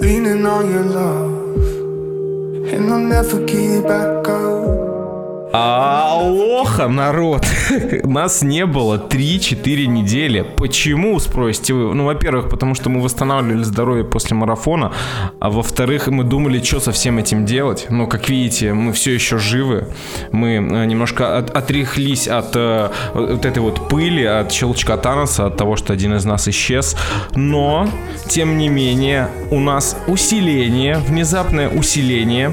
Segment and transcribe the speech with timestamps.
[0.00, 1.56] leaning on your love,
[2.72, 4.75] and I'll never give back up.
[5.52, 7.46] Алоха, народ!
[8.04, 10.44] Нас не было 3-4 недели.
[10.56, 11.94] Почему, спросите вы?
[11.94, 14.92] Ну, во-первых, потому что мы восстанавливали здоровье после марафона,
[15.40, 17.86] а во-вторых, мы думали, что со всем этим делать.
[17.90, 19.86] Но, как видите, мы все еще живы.
[20.32, 25.56] Мы э, немножко от, отряхлись от э, вот этой вот пыли, от щелчка Таноса, от
[25.56, 26.96] того, что один из нас исчез.
[27.34, 27.88] Но,
[28.28, 32.52] тем не менее, у нас усиление, внезапное усиление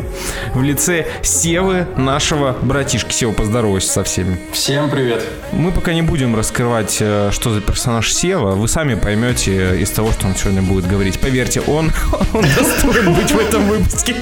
[0.54, 3.14] в лице Севы, нашего братишка.
[3.14, 4.38] Сева, поздоровайся со всеми.
[4.52, 5.24] Всем привет.
[5.54, 8.56] Мы пока не будем раскрывать, э, что за персонаж Сева.
[8.56, 11.18] Вы сами поймете из того, что он сегодня будет говорить.
[11.18, 11.94] Поверьте, он,
[12.34, 14.16] он достоин быть в этом выпуске.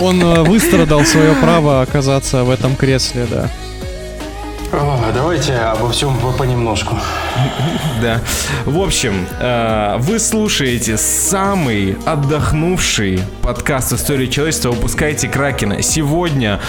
[0.00, 3.50] Он э, выстрадал свое право оказаться в этом кресле, да.
[4.72, 6.96] О, давайте обо всем по- понемножку.
[8.02, 8.20] Да.
[8.64, 15.82] В общем, э, вы слушаете самый отдохнувший подкаст истории человечества «Выпускайте Кракена».
[15.82, 16.60] Сегодня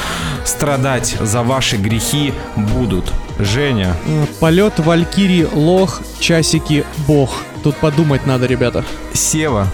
[0.44, 7.44] страдать за ваши грехи будут Женя, Э, Полет Валькирии Лох, часики Бог.
[7.64, 8.83] Тут подумать надо, ребята.
[9.14, 9.67] Сева,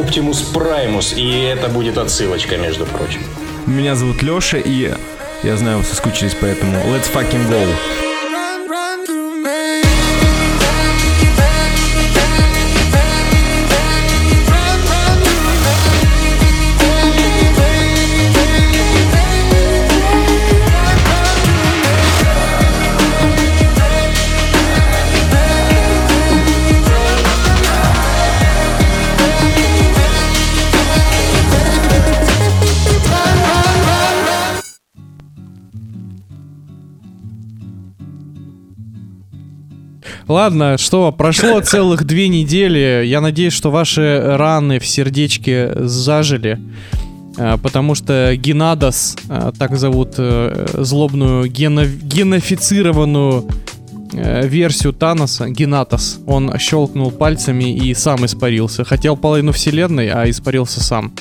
[0.00, 3.20] Оптимус Праймус, и это будет отсылочка, между прочим.
[3.66, 4.94] меня зовут Леша, и
[5.42, 8.03] я знаю, вы соскучились, поэтому let's fucking go.
[40.34, 43.04] Ладно, что, прошло целых две недели.
[43.06, 46.58] Я надеюсь, что ваши раны в сердечке зажили.
[47.38, 53.44] Э, Потому что Генадос, э, так зовут э, злобную гено- генофицированную
[54.12, 58.84] версию Таноса, Генатос, он щелкнул пальцами и сам испарился.
[58.84, 61.12] Хотел половину вселенной, а испарился сам.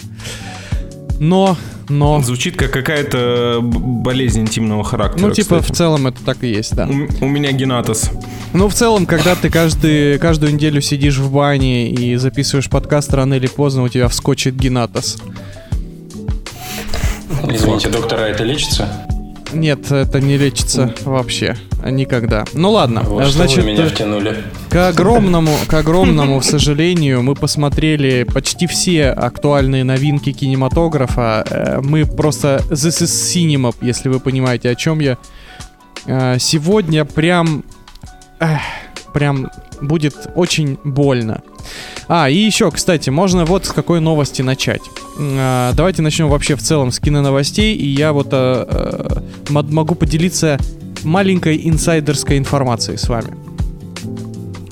[1.19, 1.55] Но,
[1.89, 2.21] но...
[2.21, 5.27] Звучит как какая-то б- болезнь интимного характера.
[5.27, 5.77] Ну, типа, в кстати.
[5.77, 6.87] целом это так и есть, да.
[6.87, 8.09] У, у меня генатос.
[8.53, 13.35] Ну, в целом, когда ты каждый, каждую неделю сидишь в бане и записываешь подкаст, рано
[13.35, 15.17] или поздно у тебя вскочит генатос.
[17.47, 18.87] Извините, доктора, это лечится?
[19.53, 21.55] Нет, это не лечится вообще.
[21.85, 22.45] Никогда.
[22.53, 24.43] Ну ладно, Вот что значит, вы меня э, втянули.
[24.73, 31.45] К огромному, к огромному сожалению, мы посмотрели почти все актуальные новинки кинематографа.
[31.47, 35.17] Э, Мы просто This is Cinema, если вы понимаете, о чем я.
[36.07, 37.63] Э, Сегодня прям...
[39.13, 41.43] прям будет очень больно.
[42.07, 44.81] А, и еще, кстати, можно вот с какой новости начать.
[45.19, 50.57] А, Давайте начнем вообще в целом с киноновостей, и я вот мод- могу поделиться
[51.03, 53.42] маленькой инсайдерской информацией с вами.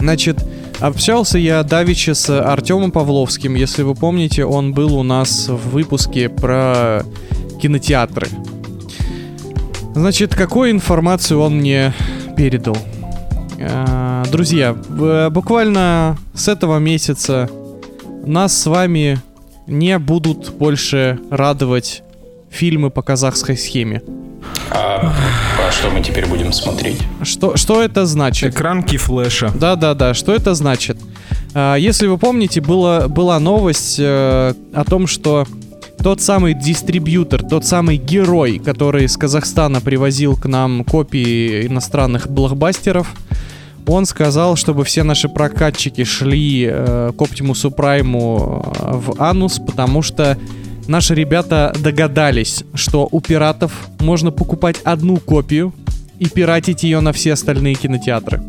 [0.01, 0.43] Значит,
[0.79, 3.53] общался я давеча с Артемом Павловским.
[3.53, 7.03] Если вы помните, он был у нас в выпуске про
[7.61, 8.27] кинотеатры.
[9.93, 11.93] Значит, какую информацию он мне
[12.35, 12.75] передал?
[13.59, 17.47] Э, Друзья, буквально с этого месяца
[18.25, 19.19] нас с вами
[19.67, 22.01] не будут больше радовать
[22.49, 24.01] фильмы по казахской схеме.
[25.71, 27.01] А, что мы теперь будем смотреть?
[27.23, 28.53] Что, что это значит?
[28.53, 29.51] Экранки флеша.
[29.55, 30.97] Да-да-да, что это значит?
[31.53, 35.47] А, Если вы помните, была, была новость э, о том, что
[36.03, 43.07] тот самый дистрибьютор, тот самый герой, который из Казахстана привозил к нам копии иностранных блокбастеров,
[43.87, 50.01] он сказал, чтобы все наши прокатчики шли э, к Оптимусу Прайму э, в анус, потому
[50.01, 50.37] что
[50.91, 55.73] наши ребята догадались, что у пиратов можно покупать одну копию
[56.19, 58.43] и пиратить ее на все остальные кинотеатры.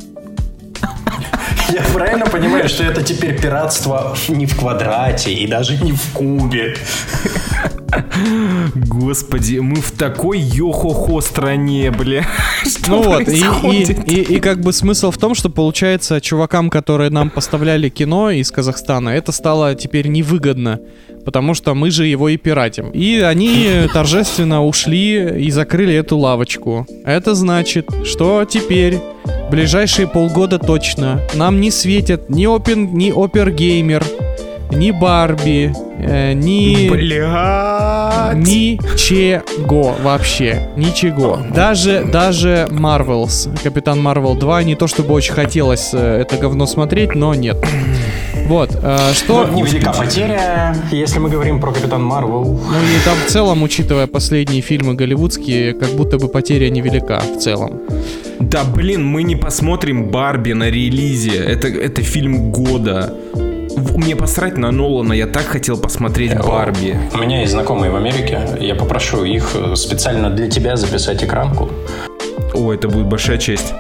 [1.72, 6.76] Я правильно понимаю, что это теперь пиратство не в квадрате и даже не в кубе?
[8.74, 12.26] Господи, мы в такой йо-хо-хо стране, бля.
[12.62, 16.68] Что Ну вот, и, и, и, и как бы смысл в том, что получается чувакам,
[16.68, 20.78] которые нам поставляли кино из Казахстана, это стало теперь невыгодно,
[21.24, 22.90] потому что мы же его и пиратим.
[22.90, 26.86] И они торжественно ушли и закрыли эту лавочку.
[27.04, 29.00] Это значит, что теперь
[29.50, 34.04] ближайшие полгода точно нам не светят ни Open, ни Опергеймер,
[34.70, 36.88] ни Барби, э, ни...
[36.88, 38.36] Блядь.
[38.36, 41.40] Ничего вообще, ничего.
[41.54, 47.14] Даже, даже Marvels, Капитан Марвел 2, не то чтобы очень хотелось э, это говно смотреть,
[47.14, 47.56] но нет.
[48.52, 49.46] Вот, э, что...
[49.46, 52.44] Ну, невелика потеря, если мы говорим про Капитан Марвел.
[52.44, 57.38] Ну и там в целом, учитывая последние фильмы голливудские, как будто бы потеря невелика в
[57.38, 57.80] целом.
[58.40, 61.38] Да блин, мы не посмотрим Барби на релизе.
[61.38, 63.14] Это, это фильм года.
[63.96, 66.98] Мне посрать на Нолана, я так хотел посмотреть Барби.
[67.14, 68.38] У меня есть знакомые в Америке.
[68.60, 71.70] Я попрошу их э, специально для тебя записать экранку.
[72.52, 73.72] О, это будет большая честь.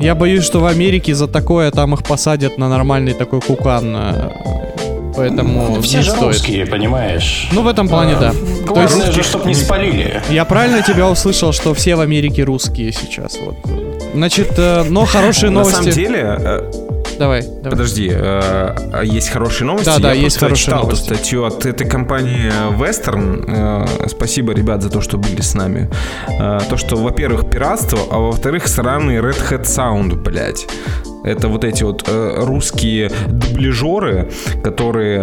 [0.00, 3.94] Я боюсь, что в Америке за такое там их посадят на нормальный такой кукан.
[3.96, 4.30] э,
[5.16, 6.22] Поэтому Все не же стоит.
[6.34, 7.48] русские, понимаешь?
[7.52, 8.30] Ну, в этом плане, да.
[8.30, 10.22] То Главное есть, же, чтоб не спалили.
[10.30, 13.36] я правильно тебя услышал, что все в Америке русские сейчас.
[13.44, 13.56] Вот.
[14.14, 15.76] Значит, э, но хорошие На новости.
[15.78, 16.70] самом деле, э,
[17.18, 17.70] Давай, давай.
[17.70, 18.18] подожди, э,
[18.92, 19.86] а есть хорошие новости.
[19.86, 21.04] Да, да, Я есть хорошие читал новости.
[21.04, 23.44] статью от этой компании Western.
[23.48, 25.90] Э, Спасибо, ребят, за то, что были с нами.
[26.40, 30.66] Э, То, что, во-первых, пиратство, а во-вторых, сраный Red Hat Sound, блядь.
[31.24, 34.30] Это вот эти вот э, русские дубляжеры,
[34.62, 35.20] которые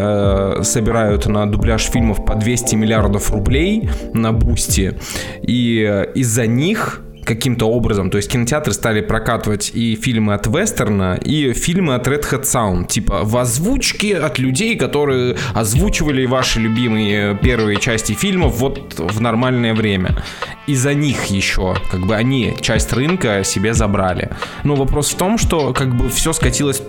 [0.59, 4.97] э, собирают на дубляж фильмов по 200 миллиардов рублей на бусте.
[5.41, 11.15] И э, из-за них каким-то образом, то есть кинотеатры стали прокатывать и фильмы от Вестерна,
[11.15, 17.35] и фильмы от Red Hat Sound, типа в озвучке от людей, которые озвучивали ваши любимые
[17.35, 20.23] первые части фильмов вот в нормальное время.
[20.67, 24.29] И за них еще, как бы они часть рынка себе забрали.
[24.63, 26.81] Но вопрос в том, что как бы все скатилось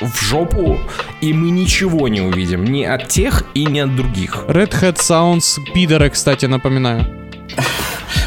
[0.00, 0.78] в жопу,
[1.20, 4.44] и мы ничего не увидим ни от тех и ни от других.
[4.48, 7.31] Red Hat Sounds пидоры, кстати, напоминаю.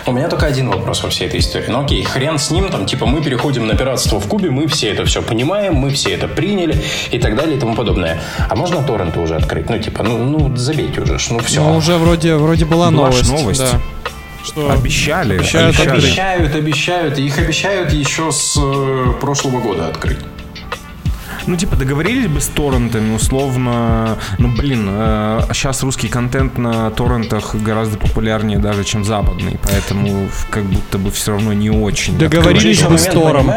[0.08, 1.66] У меня только один вопрос во всей этой истории.
[1.68, 4.90] Ну окей, хрен с ним, там, типа, мы переходим на пиратство в Кубе, мы все
[4.90, 8.22] это все понимаем, мы все это приняли и так далее и тому подобное.
[8.48, 9.70] А можно торренты уже открыть?
[9.70, 11.62] Ну, типа, ну, ну забейте уже, ну все.
[11.62, 13.32] Ну, уже вроде, вроде была, Была ж новость.
[13.32, 13.62] новость.
[13.62, 13.80] Да.
[14.44, 16.04] Что Обещали, Обещают открыть.
[16.04, 20.20] Обещают, обещают, их обещают еще с э, прошлого года открыть.
[21.48, 24.18] Ну, типа, договорились бы с торрентами, условно.
[24.40, 24.88] Ну, блин,
[25.54, 31.32] сейчас русский контент на торрентах гораздо популярнее даже, чем западный, поэтому как будто бы все
[31.34, 32.18] равно не очень.
[32.18, 33.52] Договорились бы с Тором.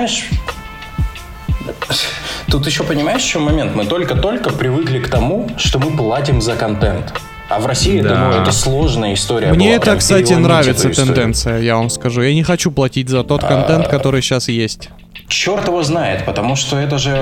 [2.50, 3.75] Тут еще понимаешь, еще момент?
[3.75, 7.12] Мы только-только привыкли к тому, что мы платим за контент.
[7.50, 8.14] А в России, Да.
[8.14, 9.52] думаю, это сложная история.
[9.52, 12.20] Мне была, это, кстати, нравится тенденция, я вам скажу.
[12.20, 13.88] Я не хочу платить за тот контент, А.
[13.88, 14.91] который сейчас есть.
[15.29, 17.15] Черт его знает, потому что это же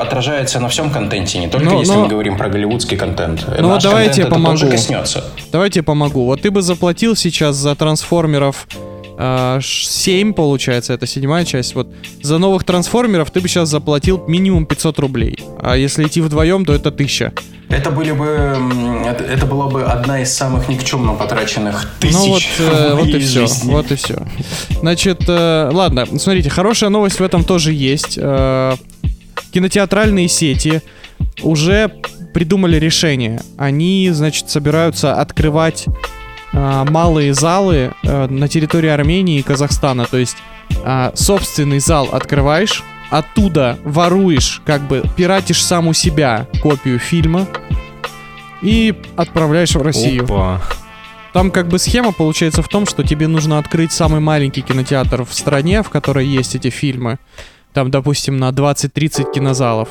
[0.00, 3.44] отражается на всем контенте, не только Но- если но- мы говорим про голливудский контент.
[3.58, 4.68] Ну вот давай я тебе помогу.
[4.70, 5.24] коснется.
[5.50, 6.24] Давайте я помогу.
[6.26, 8.66] Вот ты бы заплатил сейчас за трансформеров
[9.60, 11.74] 7, получается, это седьмая часть.
[11.74, 11.88] Вот
[12.22, 15.38] за новых трансформеров ты бы сейчас заплатил минимум 500 рублей.
[15.60, 17.32] А если идти вдвоем, то это 1000.
[17.70, 18.58] Это были бы,
[19.06, 23.18] это, это была бы одна из самых никчемно потраченных тысяч Ну вот, э, вот и
[23.20, 23.46] все.
[23.46, 23.70] жизни.
[23.70, 24.26] Вот и все.
[24.80, 28.18] Значит, э, ладно, смотрите, хорошая новость в этом тоже есть.
[28.20, 28.74] Э,
[29.52, 30.82] кинотеатральные сети
[31.42, 31.92] уже
[32.34, 33.40] придумали решение.
[33.56, 35.86] Они, значит, собираются открывать
[36.52, 40.06] э, малые залы э, на территории Армении и Казахстана.
[40.06, 40.36] То есть
[40.84, 47.46] э, собственный зал открываешь, оттуда воруешь, как бы пиратишь сам у себя копию фильма
[48.62, 50.24] и отправляешь в Россию.
[50.24, 50.60] Опа.
[51.32, 55.32] Там как бы схема получается в том, что тебе нужно открыть самый маленький кинотеатр в
[55.32, 57.18] стране, в которой есть эти фильмы.
[57.72, 59.90] Там, допустим, на 20-30 кинозалов.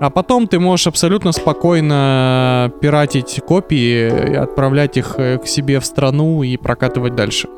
[0.00, 6.42] А потом ты можешь абсолютно спокойно пиратить копии, отправлять их э, к себе в страну
[6.42, 7.48] и прокатывать дальше.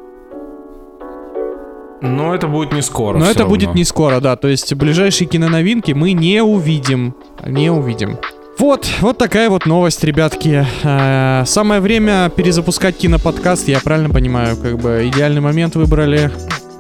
[2.01, 3.19] Но это будет не скоро.
[3.19, 3.55] Но это равно.
[3.55, 4.37] будет не скоро, да.
[4.37, 7.15] То есть ближайшие киноновинки мы не увидим.
[7.45, 8.19] Не увидим.
[8.59, 10.67] Вот, вот такая вот новость, ребятки.
[10.83, 16.31] Э, Самое время перезапускать киноподкаст, я правильно понимаю, как бы идеальный момент выбрали.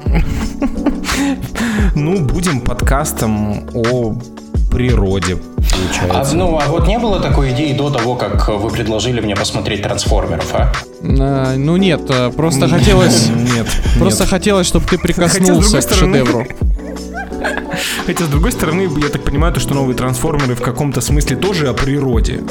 [1.95, 4.15] Ну, будем подкастом о
[4.71, 5.39] природе,
[5.77, 6.37] А, получается.
[6.37, 10.55] ну, а вот не было такой идеи до того, как вы предложили мне посмотреть трансформеров,
[10.55, 10.73] а?
[11.03, 13.29] Э, Ну нет, э, просто хотелось...
[13.55, 13.67] Нет.
[13.99, 16.47] Просто хотелось, чтобы ты прикоснулся к шедевру.
[18.07, 21.69] Хотя, с другой стороны, я так понимаю, то, что новые трансформеры в каком-то смысле тоже
[21.69, 22.43] о природе.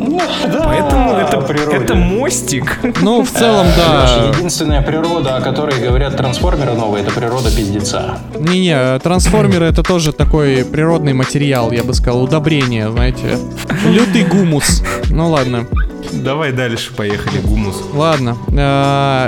[0.00, 1.76] Да, Поэтому это, природе.
[1.76, 2.78] это мостик.
[3.02, 4.28] Ну, в целом, Леша, да.
[4.36, 8.18] единственная природа, о которой говорят трансформеры новые, это природа пиздеца.
[8.38, 13.38] Не-не, трансформеры это тоже такой природный материал, я бы сказал, удобрение, знаете.
[13.84, 14.82] Лютый гумус.
[15.10, 15.66] Ну ладно.
[16.12, 17.76] Давай дальше, поехали, гумус.
[17.92, 18.36] Ладно.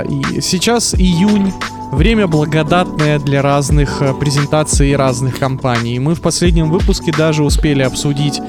[0.09, 1.53] И Сейчас июнь.
[1.91, 5.99] Время благодатное для разных э, презентаций и разных компаний.
[5.99, 8.41] Мы в последнем выпуске даже успели обсудить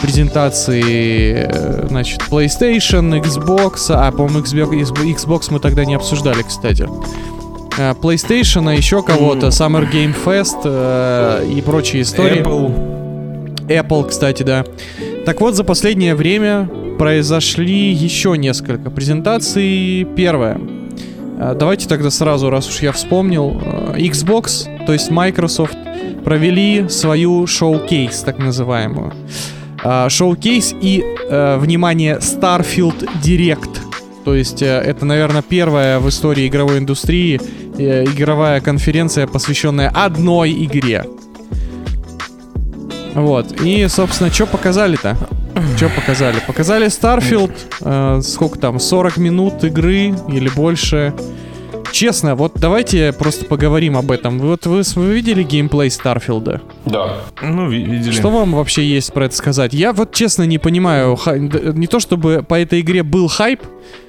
[0.00, 6.88] презентации, э, значит, PlayStation, Xbox, а, по-моему, Xbox, мы тогда не обсуждали, кстати.
[7.78, 12.42] Э, PlayStation, еще кого-то, Summer Game Fest э, и прочие истории.
[12.42, 13.66] Apple.
[13.68, 14.64] Apple, кстати, да.
[15.24, 20.06] Так вот, за последнее время произошли еще несколько презентаций.
[20.16, 20.58] Первое.
[21.38, 23.60] Э, Давайте тогда сразу, раз уж я вспомнил,
[23.96, 25.76] Xbox, то есть Microsoft,
[26.24, 29.12] провели свою шоу-кейс, так называемую.
[29.88, 33.78] А, Шоу-кейс и, э, внимание, Starfield Direct.
[34.24, 37.40] То есть э, это, наверное, первая в истории игровой индустрии
[37.78, 41.04] э, игровая конференция, посвященная одной игре.
[43.14, 43.60] Вот.
[43.60, 45.16] И, собственно, что показали-то?
[45.76, 46.40] Что показали?
[46.44, 47.52] Показали Starfield.
[47.82, 48.80] э, сколько там?
[48.80, 51.14] 40 минут игры или больше.
[51.92, 54.38] Честно, вот давайте просто поговорим об этом.
[54.38, 56.60] Вот вы, вы видели геймплей Старфилда?
[56.84, 57.18] Да.
[57.42, 58.10] Ну, ви- видели.
[58.12, 59.72] Что вам вообще есть про это сказать?
[59.72, 61.18] Я вот честно не понимаю,
[61.74, 63.62] не то чтобы по этой игре был хайп,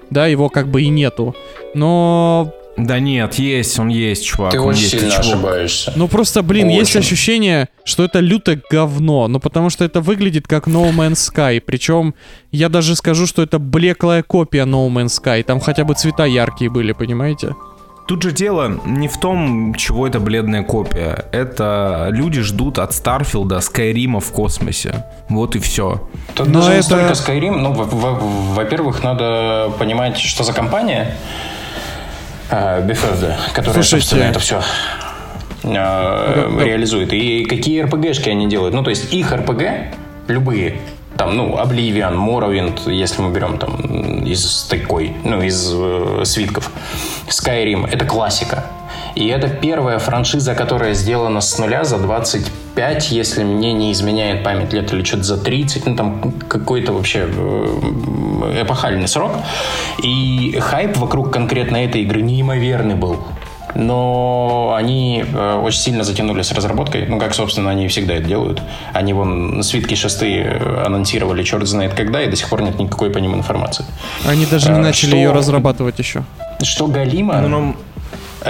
[0.10, 1.36] да, его как бы и нету,
[1.76, 4.52] но Да нет, есть, он есть, чувак.
[4.52, 5.26] Ты он очень есть, сильно чувак.
[5.26, 5.94] ошибаешься.
[5.96, 7.00] Ну просто, блин, есть Очень.
[7.00, 9.28] ощущение, что это лютое говно.
[9.28, 11.60] Ну потому что это выглядит как No Man's Sky.
[11.60, 12.14] Причем
[12.52, 15.44] я даже скажу, что это блеклая копия No Man's Sky.
[15.44, 17.56] Там хотя бы цвета яркие были, понимаете?
[18.08, 21.26] Тут же дело не в том, чего это бледная копия.
[21.34, 25.04] Это люди ждут от Старфилда Скайрима в космосе.
[25.30, 26.08] Вот и все.
[26.36, 27.58] Тут Но даже не это- столько Skyrim.
[27.58, 28.20] Ну, во- во-
[28.54, 31.18] во-первых, надо понимать, что за компания
[32.50, 34.08] Bethesda, которая, Слушайте.
[34.08, 34.62] собственно, это все
[35.64, 36.48] да.
[36.60, 37.14] реализует.
[37.14, 38.74] И какие RPG-шки они делают.
[38.74, 39.94] Ну, то есть их RPG,
[40.28, 40.80] любые,
[41.18, 43.76] там, ну, Oblivion, Morrowind, если мы берем там
[44.24, 46.72] из такой, ну, из э, свитков,
[47.28, 48.66] Skyrim, это классика.
[49.18, 54.74] И это первая франшиза, которая сделана с нуля за 25, если мне не изменяет память
[54.74, 59.32] лет, или что-то за 30, ну там какой-то вообще э, эпохальный срок.
[60.04, 63.18] И хайп вокруг конкретно этой игры неимоверный был.
[63.74, 68.62] Но они э, очень сильно затянули с разработкой, ну, как, собственно, они всегда это делают.
[68.94, 73.10] Они вон свитки шесты э, анонсировали черт знает когда, и до сих пор нет никакой
[73.10, 73.84] по ним информации.
[74.28, 76.24] Они даже не А, начали что- ее разрабатывать еще.
[76.62, 77.97] Что Галима, Ну, ну, э,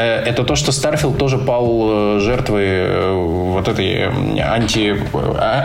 [0.02, 4.96] это то, что Starfield тоже пал э, жертвой э, вот этой э, анти,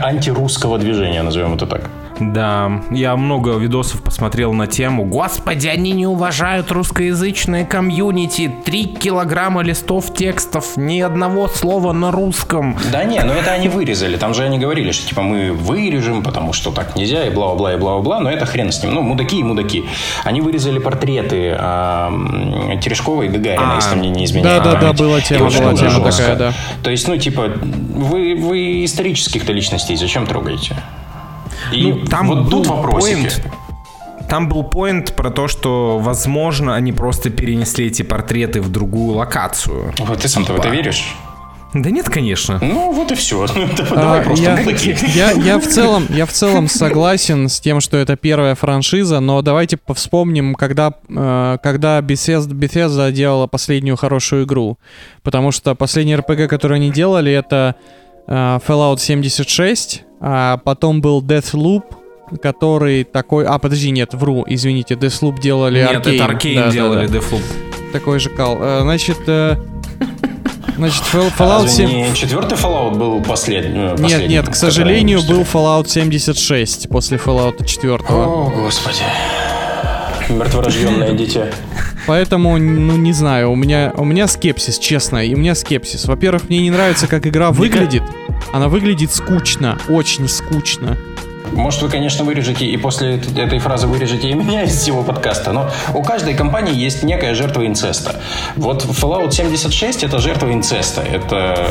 [0.04, 1.90] антирусского движения, назовем это так.
[2.20, 5.04] Да, я много видосов посмотрел на тему.
[5.04, 8.52] Господи, они не уважают русскоязычное комьюнити.
[8.64, 12.76] Три килограмма листов текстов, ни одного слова на русском.
[12.92, 14.16] Да не, ну это они вырезали.
[14.16, 17.76] Там же они говорили, что типа мы вырежем, потому что так нельзя, и бла-бла-бла, и
[17.76, 18.94] бла-бла-бла, но это хрен с ним.
[18.94, 19.84] Ну, мудаки и мудаки.
[20.24, 21.56] Они вырезали портреты
[22.80, 24.98] Терешкова и Гагарина, А, если мне не изменяет Да-да-да, память.
[25.00, 26.52] была тема, была тема такая, да.
[26.82, 30.76] То есть, ну, типа, вы, вы исторических-то личностей зачем трогаете?
[31.70, 33.14] И Ну, там вот тут вопросики.
[33.14, 33.42] поинт.
[34.28, 39.92] Там был поинт про то, что, возможно, они просто перенесли эти портреты в другую локацию.
[39.98, 41.14] Вот ты сам-то в это веришь?
[41.74, 42.58] Да нет, конечно.
[42.60, 43.46] Ну, вот и все.
[43.90, 44.96] А, Давай просто я, мудаки.
[45.14, 49.40] я, я в целом, я в целом согласен с тем, что это первая франшиза, но
[49.42, 54.78] давайте вспомним, когда, э, когда Bethesda, Bethesda делала последнюю хорошую игру.
[55.22, 57.74] Потому что последний RPG, который они делали, это
[58.26, 61.82] Fallout 76, а потом был Deathloop,
[62.40, 63.44] который такой...
[63.46, 66.14] А, подожди, нет, вру, извините, Deathloop делали Нет, Arkane.
[66.14, 67.18] это Аркейн Да, да, делали, да.
[67.18, 67.42] Deathloop.
[67.92, 68.56] Такой же кал.
[68.60, 69.56] Э, Значит, э,
[70.76, 71.90] значит, Fall- Fallout Разве 7...
[71.90, 75.42] не четвертый Fallout был послед- э, Нет, нет, к сожалению, был?
[75.42, 77.98] Fallout 76 после Fallout 4.
[78.08, 79.02] О, господи.
[80.38, 81.46] Мертворожденное дитя.
[82.06, 86.06] Поэтому, ну, не знаю, у меня, у меня скепсис, честно, и у меня скепсис.
[86.06, 88.02] Во-первых, мне не нравится, как игра выглядит.
[88.52, 90.96] Она выглядит скучно, очень скучно.
[91.52, 95.52] Может, вы, конечно, вырежете и после эт- этой фразы вырежете и меня из всего подкаста,
[95.52, 98.20] но у каждой компании есть некая жертва инцеста.
[98.56, 101.02] Вот Fallout 76 это жертва инцеста.
[101.02, 101.66] Это,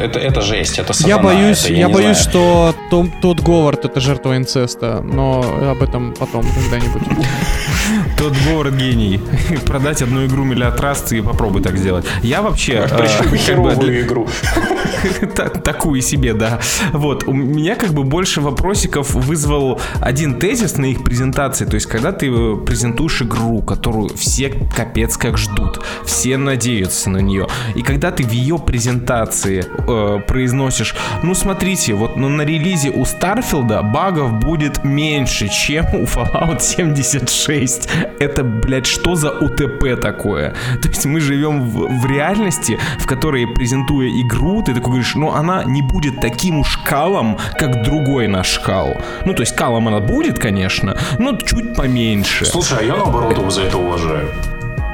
[0.00, 1.08] это, это жесть, это сатана.
[1.16, 2.30] я боюсь, это, я, не боюсь, знаю.
[2.30, 7.02] что Том, тот Говард это жертва инцеста, но об этом потом когда-нибудь.
[8.22, 9.20] Тот Говард гений.
[9.66, 12.04] Продать одну игру миллиард раз и попробуй так сделать.
[12.22, 12.88] Я вообще...
[12.88, 14.28] э, херовую игру.
[15.34, 16.60] Та- Такую себе, да.
[16.92, 21.64] Вот, у меня как бы больше вопросиков вызвал один тезис на их презентации.
[21.64, 27.48] То есть, когда ты презентуешь игру, которую все капец как ждут, все надеются на нее,
[27.74, 33.04] и когда ты в ее презентации э, произносишь, ну смотрите, вот ну, на релизе у
[33.04, 37.88] Старфилда багов будет меньше, чем у Fallout 76.
[38.18, 40.54] Это, блядь, что за УТП такое?
[40.82, 45.32] То есть мы живем в, в реальности, в которой, презентуя игру, ты такой говоришь, ну
[45.32, 48.96] она не будет таким уж калом, как другой наш кал.
[49.24, 52.44] Ну, то есть калом она будет, конечно, но чуть поменьше.
[52.44, 54.28] Слушай, а я наоборот его за это уважаю.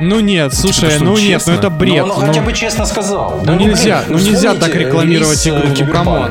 [0.00, 1.52] Ну нет, слушай, что, ну нет, честно?
[1.52, 2.06] ну это бред.
[2.06, 2.26] Ну, он ну.
[2.26, 3.42] хотя бы честно сказал.
[3.44, 6.30] ну нельзя, блин, ну нельзя так рекламировать игру, ну, come on.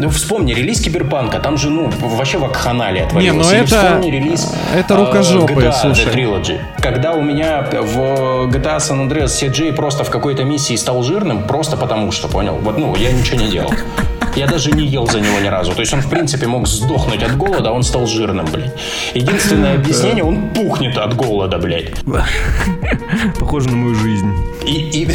[0.00, 3.46] Ну, вспомни, релиз Киберпанка, там же, ну, вообще вакханалия Не, творилась.
[3.46, 6.06] ну Или это- вспомни релиз это э, рукожопы, GTA слушай.
[6.06, 6.58] The Trilogy.
[6.80, 11.76] Когда у меня в GTA San Andreas CJ просто в какой-то миссии стал жирным, просто
[11.76, 12.54] потому что, понял?
[12.62, 13.70] Вот, ну, я ничего не делал.
[14.36, 15.72] Я даже не ел за него ни разу.
[15.72, 18.72] То есть он, в принципе, мог сдохнуть от голода, а он стал жирным, блядь.
[19.14, 21.90] Единственное объяснение, он пухнет от голода, блядь.
[23.38, 24.32] Похоже на мою жизнь.
[24.66, 25.08] И, и,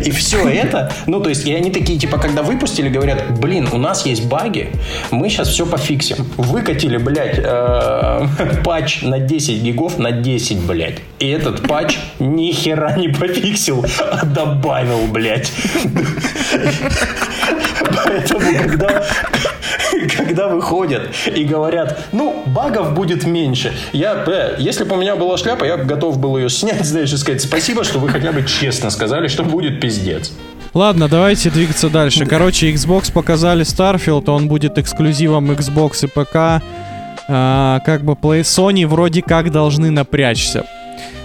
[0.04, 3.78] и все это, ну, то есть, и они такие, типа, когда выпустили, говорят, блин, у
[3.78, 4.70] нас есть баги,
[5.10, 6.26] мы сейчас все пофиксим.
[6.36, 8.26] Выкатили, блядь, э,
[8.64, 10.98] патч на 10 гигов на 10, блядь.
[11.18, 15.50] И этот патч ни хера не пофиксил, а добавил, блядь.
[18.04, 19.04] Поэтому, когда,
[20.16, 25.36] когда выходят и говорят, ну, багов будет меньше, я, э, если бы у меня была
[25.36, 28.90] шляпа, я готов был ее снять, знаешь, и сказать спасибо, что вы хотя бы честно
[28.90, 30.32] сказали, что будет пиздец.
[30.74, 32.26] Ладно, давайте двигаться дальше.
[32.26, 36.62] Короче, Xbox показали Starfield, он будет эксклюзивом Xbox и ПК.
[37.28, 40.64] А, как бы Play Sony вроде как должны напрячься.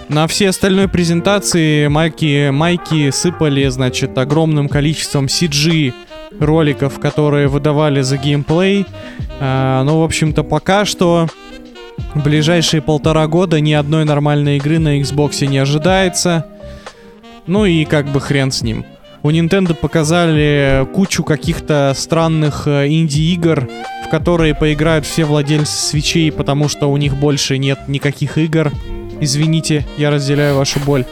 [0.08, 5.94] На все остальной презентации майки, майки сыпали, значит, огромным количеством CG
[6.40, 8.86] роликов, которые выдавали за геймплей.
[9.40, 11.28] А, ну, в общем-то, пока что
[12.14, 16.46] в ближайшие полтора года ни одной нормальной игры на Xbox не ожидается.
[17.46, 18.84] Ну и как бы хрен с ним.
[19.22, 23.68] У Nintendo показали кучу каких-то странных э, инди-игр,
[24.04, 28.72] в которые поиграют все владельцы свечей, потому что у них больше нет никаких игр.
[29.20, 31.04] Извините, я разделяю вашу боль.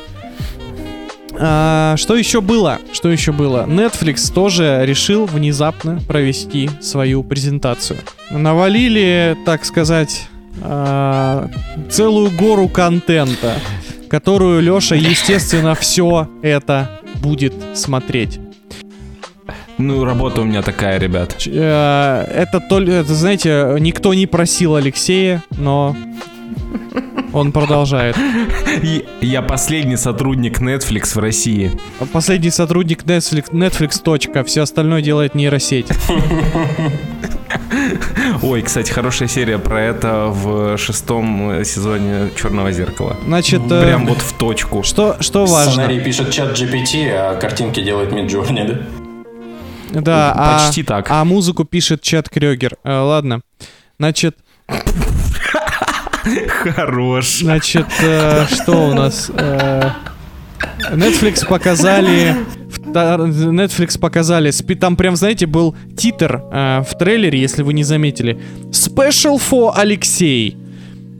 [1.43, 2.79] А, что еще было?
[2.93, 3.65] Что еще было?
[3.67, 7.99] Netflix тоже решил внезапно провести свою презентацию.
[8.31, 10.29] Навалили, так сказать,
[10.63, 11.49] а,
[11.89, 13.55] целую гору контента,
[14.09, 18.39] которую Леша, естественно, все это будет смотреть.
[19.79, 21.37] Ну, работа у меня такая, ребят.
[21.47, 25.97] Э, Это только, знаете, никто не просил Алексея, но
[27.33, 28.17] он продолжает.
[29.21, 31.71] Я последний сотрудник Netflix в России.
[32.13, 34.03] Последний сотрудник Netflix, Netflix.
[34.03, 35.87] точка, Все остальное делает нейросеть.
[38.43, 43.17] Ой, кстати, хорошая серия про это в шестом э, сезоне Черного зеркала.
[43.27, 44.83] Значит, э, Прям вот в точку.
[44.83, 45.73] что, что важно?
[45.73, 48.67] Сценарий пишет чат GPT, а картинки делает Midjourney,
[49.93, 50.01] да?
[50.01, 51.07] Да, а- Почти так.
[51.11, 52.77] А музыку пишет Чат Крёгер.
[52.85, 53.41] Э, ладно.
[53.99, 54.37] Значит,
[56.75, 57.41] Хорош.
[57.41, 59.31] Значит, э, что у нас?
[59.35, 59.91] Э,
[60.93, 62.37] Netflix показали...
[62.85, 64.51] Netflix показали...
[64.75, 68.41] Там прям, знаете, был титр э, в трейлере, если вы не заметили.
[68.71, 70.57] Special for Алексей.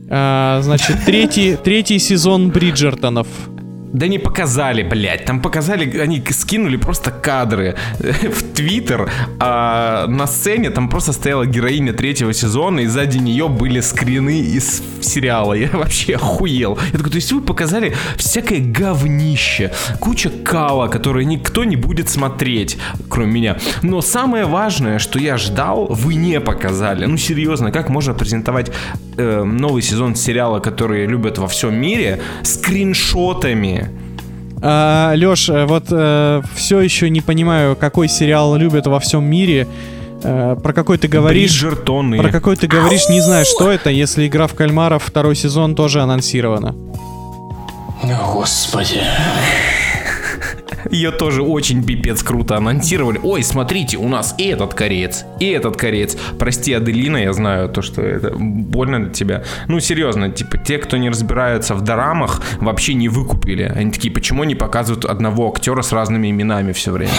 [0.09, 3.29] Э, значит, третий, третий сезон Бриджертонов.
[3.93, 5.25] Да не показали, блядь.
[5.25, 11.93] Там показали, они скинули просто кадры в Твиттер, а на сцене там просто стояла героиня
[11.93, 15.55] третьего сезона, и сзади нее были скрины из сериала.
[15.55, 16.79] Я вообще охуел.
[16.93, 22.79] Я такой, то есть вы показали всякое говнище, куча кала, которое никто не будет смотреть,
[23.09, 23.57] кроме меня.
[23.83, 27.07] Но самое важное, что я ждал, вы не показали.
[27.07, 28.71] Ну серьезно, как можно презентовать
[29.17, 33.80] э, новый сезон сериала, который любят во всем мире, скриншотами?
[34.63, 39.67] А, Леш, э, вот все еще не понимаю, какой сериал любят во всем мире.
[40.23, 41.61] Э, про какой ты говоришь?
[41.63, 42.19] Бриджертоны.
[42.19, 46.01] Про какой ты говоришь, не знаю, что это, если игра в кальмара второй сезон тоже
[46.01, 46.75] анонсирована.
[48.33, 49.03] Господи.
[50.91, 53.21] Ее тоже очень пипец круто анонсировали.
[53.23, 56.17] Ой, смотрите, у нас и этот кореец, и этот кореец.
[56.39, 59.45] Прости, Аделина, я знаю то, что это больно для тебя.
[59.69, 63.63] Ну, серьезно, типа, те, кто не разбираются в дорамах, вообще не выкупили.
[63.63, 67.13] Они такие, почему не показывают одного актера с разными именами все время?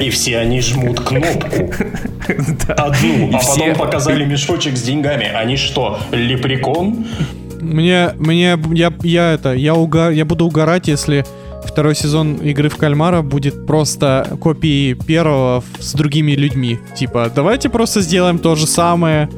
[0.00, 1.72] И все они жмут кнопку.
[2.68, 5.26] Одну, а потом показали мешочек с деньгами.
[5.26, 7.06] Они что, лепрекон?
[7.60, 11.24] Мне, мне, я, я это, я уга, я буду угорать, если
[11.66, 16.78] второй сезон игры в кальмара будет просто копией первого с другими людьми.
[16.96, 19.28] Типа, давайте просто сделаем то же самое,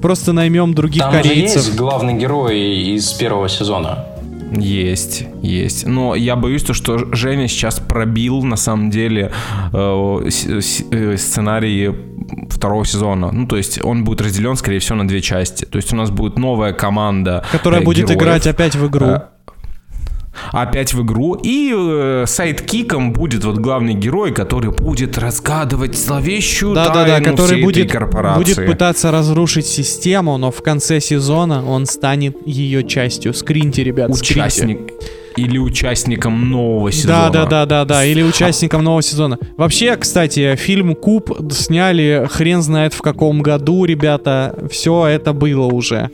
[0.00, 1.56] просто наймем других Там же корейцев.
[1.66, 2.58] есть главный герой
[2.94, 4.06] из первого сезона.
[4.54, 5.86] Есть, есть.
[5.86, 9.32] Но я боюсь, то, что Женя сейчас пробил на самом деле
[9.72, 11.90] э, э, сценарий
[12.50, 13.32] второго сезона.
[13.32, 15.64] Ну, то есть он будет разделен, скорее всего, на две части.
[15.64, 17.44] То есть у нас будет новая команда.
[17.50, 18.20] Которая э, будет героев.
[18.20, 19.06] играть опять в игру.
[19.06, 19.30] А,
[20.52, 21.34] опять в игру.
[21.34, 27.56] И э, сайдкиком будет вот главный герой, который будет разгадывать зловещую Да-да-да, тайну который всей
[27.58, 28.38] этой будет, корпорации.
[28.54, 33.34] будет пытаться разрушить систему, но в конце сезона он станет ее частью.
[33.34, 34.40] Скриньте, ребят, скриньте.
[34.40, 34.92] Участник.
[35.36, 37.30] Или участником нового Да, сезона.
[37.30, 38.04] да, да, да, да.
[38.04, 39.38] Или участником нового сезона.
[39.56, 44.54] Вообще, кстати, фильм Куб сняли хрен знает в каком году, ребята.
[44.70, 46.10] Все это было уже.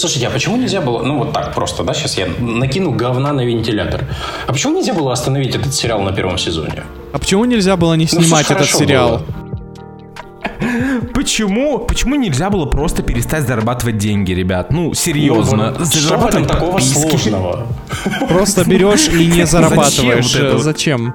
[0.00, 3.42] Слушайте, а почему нельзя было, ну вот так просто, да, сейчас я накину говна на
[3.44, 4.04] вентилятор.
[4.46, 6.84] А почему нельзя было остановить этот сериал на первом сезоне?
[7.12, 9.08] А почему нельзя было не Ну, снимать этот хорошо сериал?
[9.18, 9.22] было.
[11.12, 11.80] Почему?
[11.80, 14.72] Почему нельзя было просто перестать зарабатывать деньги, ребят?
[14.72, 15.74] Ну, серьезно.
[15.78, 16.98] Ну, Что в этом зарабатывать такого подписки.
[17.08, 17.66] сложного?
[18.26, 20.34] Просто берешь и не зарабатываешь.
[20.34, 20.58] вот это?
[20.58, 21.14] Зачем?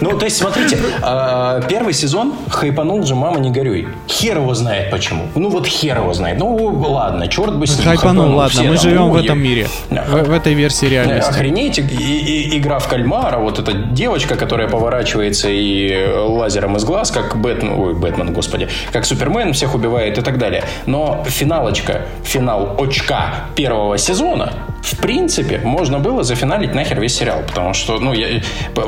[0.00, 3.88] Ну, то есть, смотрите, а, первый сезон хайпанул же «Мама, не горюй».
[4.08, 5.28] Хер его знает почему.
[5.34, 6.38] Ну, вот хер его знает.
[6.38, 7.88] Ну, ладно, черт бы с ним.
[7.88, 9.66] Хайпанул, ладно, мы живем в «Ой, этом мире.
[9.90, 11.30] В, этой версии реальности.
[11.30, 17.36] Охренеть, игра в кальмара, вот эта девочка, которая поворачивается и э, лазером из глаз, как
[17.36, 20.64] Бэтмен, ой, Бэтмен, господи, как Супермен всех убивает и так далее.
[20.86, 24.52] Но финалочка, финал очка первого сезона,
[24.84, 28.42] в принципе, можно было зафиналить нахер весь сериал, потому что, ну, я-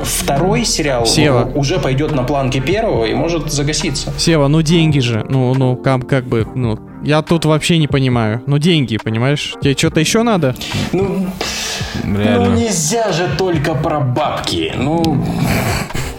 [0.05, 1.51] второй сериал Сева.
[1.55, 4.13] уже пойдет на планке первого и может загаситься.
[4.19, 5.25] Сева, ну деньги же.
[5.29, 8.43] Ну, ну, как, как бы, ну, я тут вообще не понимаю.
[8.47, 9.55] Ну, деньги, понимаешь?
[9.63, 10.55] Тебе что-то еще надо?
[10.93, 11.27] Ну,
[12.05, 12.51] Реально.
[12.51, 14.75] ну, нельзя же только про бабки.
[14.77, 15.25] Ну,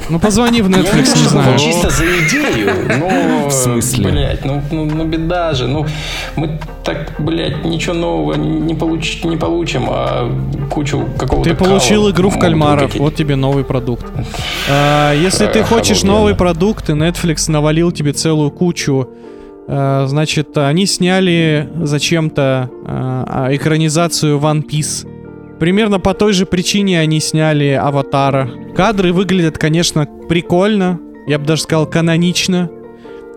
[0.10, 1.60] Ну, позвони в Я не Netflix, то, не знаю.
[1.60, 3.48] чисто за идею, но...
[3.50, 4.12] В смысле?
[4.12, 5.67] Блять, ну, ну, ну беда же.
[5.67, 5.86] Ну,
[6.36, 10.32] мы так, блядь, ничего нового не, получ, не получим, а
[10.70, 14.06] кучу какого-то Ты получил кала игру в кальмаров, вот тебе новый продукт.
[14.70, 19.10] А, если ты Эх, хочешь новый продукт, и Netflix навалил тебе целую кучу,
[19.67, 25.06] а, значит, они сняли зачем-то а, а, экранизацию One Piece.
[25.60, 28.50] Примерно по той же причине они сняли Аватара.
[28.76, 31.00] Кадры выглядят, конечно, прикольно.
[31.28, 32.70] Я бы даже сказал, канонично.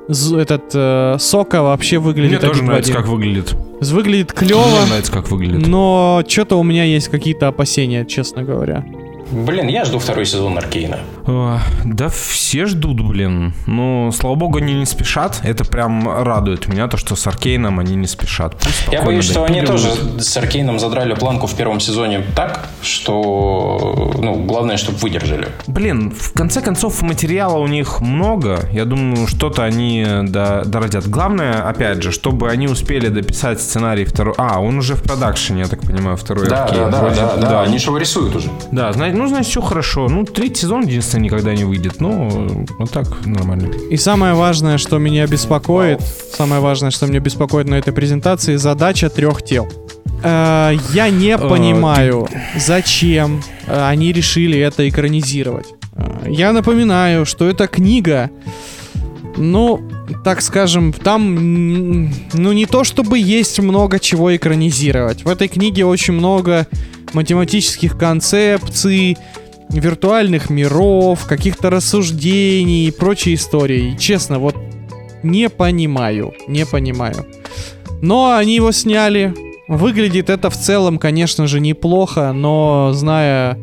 [0.08, 3.54] Этот э, Сока вообще Мне выглядит тоже один в нравится, как выглядит.
[3.80, 5.66] Выглядит клево, Мне нравится, как выглядит.
[5.66, 8.84] но что-то у меня есть какие-то опасения, честно говоря.
[9.30, 10.98] Блин, я жду второй сезон Аркейна.
[11.26, 13.54] А, Да все ждут, блин.
[13.66, 15.40] Но, слава богу, они не спешат.
[15.44, 18.56] Это прям радует меня, то, что с Аркейном они не спешат.
[18.90, 19.88] Я боюсь, что они тоже
[20.18, 25.48] с Аркейном задрали планку в первом сезоне так, что, ну, главное, чтобы выдержали.
[25.66, 28.68] Блин, в конце концов, материала у них много.
[28.72, 31.06] Я думаю, что-то они до- дородят.
[31.08, 34.34] Главное, опять же, чтобы они успели дописать сценарий второй...
[34.38, 36.84] А, он уже в продакшене, я так понимаю, второй Да, Аркейн.
[36.84, 38.48] да, да, Вроде- да, да, они же его рисуют уже.
[38.72, 40.08] Да, знаете, ну, значит, все хорошо.
[40.08, 42.00] Ну, третий сезон, единственное, никогда не выйдет.
[42.00, 43.68] Ну, вот так нормально.
[43.90, 46.00] И самое важное, что меня беспокоит,
[46.32, 49.68] самое важное, что меня беспокоит на этой презентации, задача трех тел.
[50.24, 55.66] Э, Я не понимаю, зачем э, они решили это экранизировать.
[55.96, 58.30] Э, Я напоминаю, что эта книга,
[59.36, 59.82] ну,
[60.24, 61.34] так скажем, там,
[62.32, 65.24] ну, не то чтобы есть много чего экранизировать.
[65.24, 66.66] В этой книге очень много
[67.14, 69.16] математических концепций,
[69.68, 73.96] виртуальных миров, каких-то рассуждений и прочей истории.
[73.98, 74.56] Честно, вот
[75.22, 77.26] не понимаю, не понимаю.
[78.02, 79.34] Но они его сняли.
[79.68, 83.56] Выглядит это в целом, конечно же, неплохо, но зная,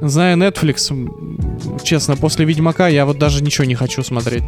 [0.00, 4.42] зная Netflix, честно, после Ведьмака я вот даже ничего не хочу смотреть.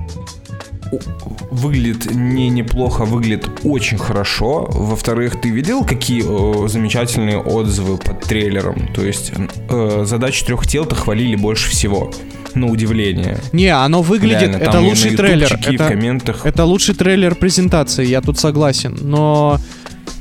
[1.50, 4.66] Выглядит не неплохо, выглядит очень хорошо.
[4.72, 8.88] Во-вторых, ты видел, какие э, замечательные отзывы под трейлером?
[8.94, 9.32] То есть
[9.68, 12.10] э, задачу трех тел-то хвалили больше всего.
[12.54, 13.38] На удивление.
[13.52, 15.52] Не, оно выглядит, Реально, это лучший трейлер.
[15.52, 16.44] и в Это, комментах.
[16.44, 18.98] это лучший трейлер презентации, я тут согласен.
[19.00, 19.58] Но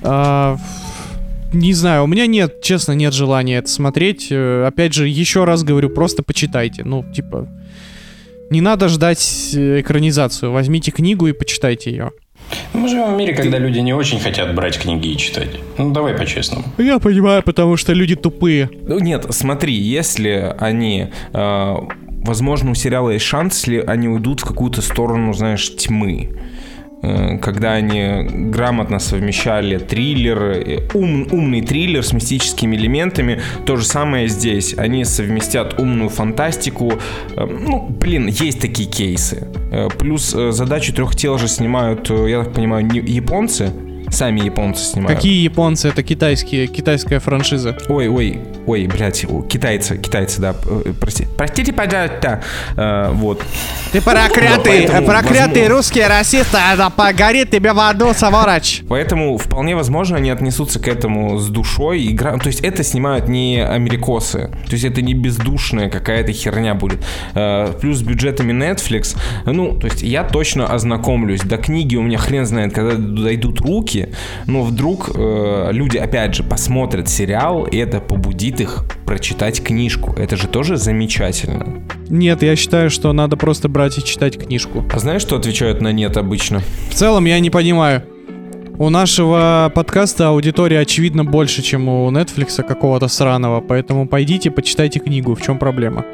[0.03, 0.57] а,
[1.51, 4.27] не знаю, у меня нет, честно, нет желания это смотреть.
[4.29, 6.83] Э, Опять же, еще раз говорю, просто почитайте.
[6.83, 7.47] Ну, типа,
[8.49, 10.51] не надо ждать э, экранизацию.
[10.51, 12.11] Возьмите книгу и почитайте ее.
[12.73, 15.49] Мы живем в мире, когда люди не очень хотят брать книги и читать.
[15.77, 16.65] Ну, давай по-честному.
[16.77, 18.69] Я понимаю, потому что люди тупые.
[18.87, 21.09] Ну, нет, смотри, если они...
[21.33, 21.75] э,
[22.23, 26.29] возможно, у сериала есть шанс, если они уйдут в какую-то сторону, знаешь, тьмы.
[27.01, 33.85] Э, Когда они грамотно совмещали триллер, э, ум- умный триллер с мистическими элементами, то же
[33.85, 34.75] самое здесь.
[34.77, 36.93] Они совместят умную фантастику.
[37.37, 39.47] Э, Ну, блин, есть такие кейсы.
[39.99, 43.69] Плюс задачу трех тел же снимают, я так понимаю, не- японцы.
[44.11, 45.15] Сами японцы снимают.
[45.15, 45.87] Какие японцы?
[45.89, 47.77] Это китайские, китайская франшиза.
[47.87, 52.41] Ой, ой, ой, блядь, китайцы, китайцы, да, э, прости, простите, пожалуйста,
[52.75, 53.41] Э, вот.
[53.91, 58.81] Ты проклятый, Поэтому, проклятый возможно- русский расист, а погорит тебе в аду, сволочь.
[58.87, 62.01] Поэтому вполне возможно они отнесутся к этому с душой.
[62.03, 64.51] И гра- То есть это снимают не америкосы.
[64.67, 67.03] То есть это не бездушная какая-то херня будет.
[67.33, 69.17] Э, Плюс с бюджетами Netflix.
[69.45, 71.41] Ну, то есть я точно ознакомлюсь.
[71.41, 73.98] До книги у меня хрен знает, когда дойдут руки.
[73.99, 74.15] Книги,
[74.47, 80.13] но вдруг э, люди, опять же, посмотрят сериал, и это побудит их прочитать книжку.
[80.17, 81.83] Это же тоже замечательно.
[82.09, 84.83] Нет, я считаю, что надо просто брать и читать книжку.
[84.93, 86.61] А знаешь, что отвечают на нет обычно?
[86.89, 88.03] В целом, я не понимаю.
[88.77, 95.35] У нашего подкаста аудитория, очевидно, больше, чем у Netflix какого-то сраного, поэтому пойдите, почитайте книгу.
[95.35, 96.05] В чем проблема?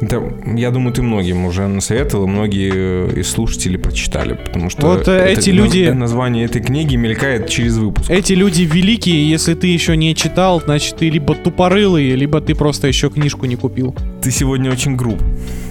[0.00, 0.22] Да,
[0.56, 2.72] я думаю, ты многим уже насоветовал, и многие
[3.14, 7.48] э, из слушателей прочитали, потому что Вот, э, это- эти люди- название этой книги мелькает
[7.50, 8.10] через выпуск.
[8.10, 12.88] Эти люди великие, если ты еще не читал, значит ты либо тупорылый, либо ты просто
[12.88, 13.94] еще книжку не купил.
[14.22, 15.18] Ты сегодня очень груб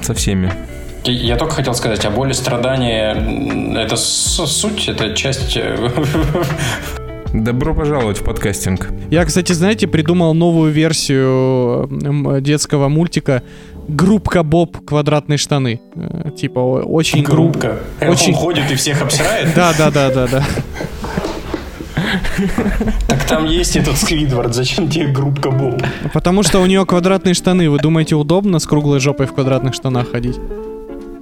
[0.04, 0.52] со всеми.
[1.06, 3.15] Я только хотел сказать, а боль и страдания
[3.84, 5.58] это суть, это часть...
[5.58, 5.89] э,
[7.34, 8.89] Добро пожаловать в подкастинг.
[9.12, 11.88] Я, кстати, знаете, придумал новую версию
[12.42, 13.44] детского мультика
[13.89, 14.78] «Группка Боб.
[14.86, 15.82] Квадратные штаны».
[15.95, 17.23] Э, Типа очень.
[17.23, 17.80] Группка.
[18.02, 19.49] Очень- Он ходит и всех обсирает.
[19.56, 20.43] Да, да, да, да, да.
[23.08, 25.82] Так там есть этот Сквидвард, зачем тебе группка Боб?
[26.13, 27.69] Потому что у нее квадратные штаны.
[27.69, 30.39] Вы думаете, удобно с круглой жопой в квадратных штанах ходить?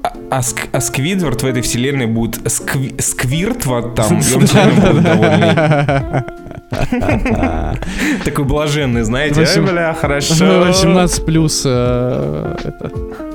[0.04, 4.66] А, а Ск- а Сквидвард в этой вселенной будет скви- Сквиртвард там, и он Да,
[4.66, 5.14] да, будет да.
[5.16, 6.24] довольный.
[8.26, 9.42] Такой блаженный, знаете.
[9.46, 10.34] Ай, бля, хорошо.
[10.68, 11.64] 18 плюс.
[11.66, 12.56] э.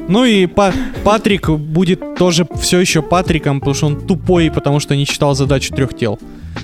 [0.08, 0.72] Ну и Па-
[1.04, 5.74] Патрик будет тоже все еще Патриком, потому что он тупой, потому что не читал задачу
[5.74, 6.18] трех тел.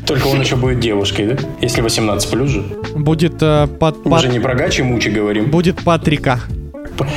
[0.06, 1.36] Только он еще будет девушкой, да?
[1.62, 2.62] Если 18 плюс же.
[2.94, 5.50] Будет э, Пат- Мы Пат- же не про Гачи Мучи говорим.
[5.50, 6.40] будет Патрика.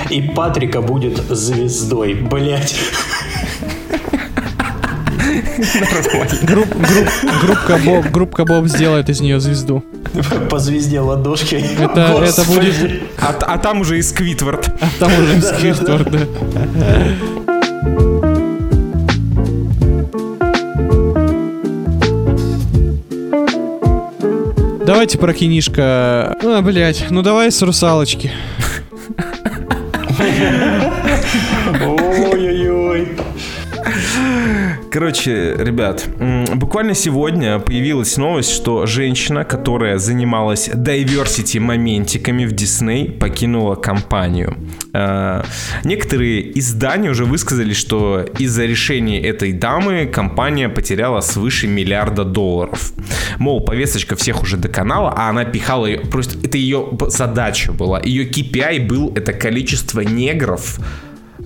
[0.09, 2.75] И Патрика будет звездой, блять.
[6.43, 9.83] Губ- губ- губка Боб, губка Боб сделает из нее звезду.
[10.49, 11.61] По звезде ладошкой.
[11.79, 14.69] Это- это будет- А, а там уже и Сквидвард.
[14.81, 16.19] А там уже Сквиртвард, да.
[24.85, 26.35] Давайте про кинишко.
[26.43, 28.31] А, блять, ну давай с русалочки.
[31.81, 33.07] Ой-ой-ой.
[34.91, 36.05] Короче, ребят,
[36.55, 44.57] буквально сегодня появилась новость, что женщина, которая занималась diversity моментиками в Дисней, покинула компанию.
[44.93, 45.43] Э,
[45.85, 52.91] Некоторые издания уже высказали, что из-за решения этой дамы компания потеряла свыше миллиарда долларов.
[53.37, 58.01] Мол, повесточка всех уже доконала, а она пихала ее, просто это ее задача была.
[58.03, 60.79] Ее KPI был это количество негров,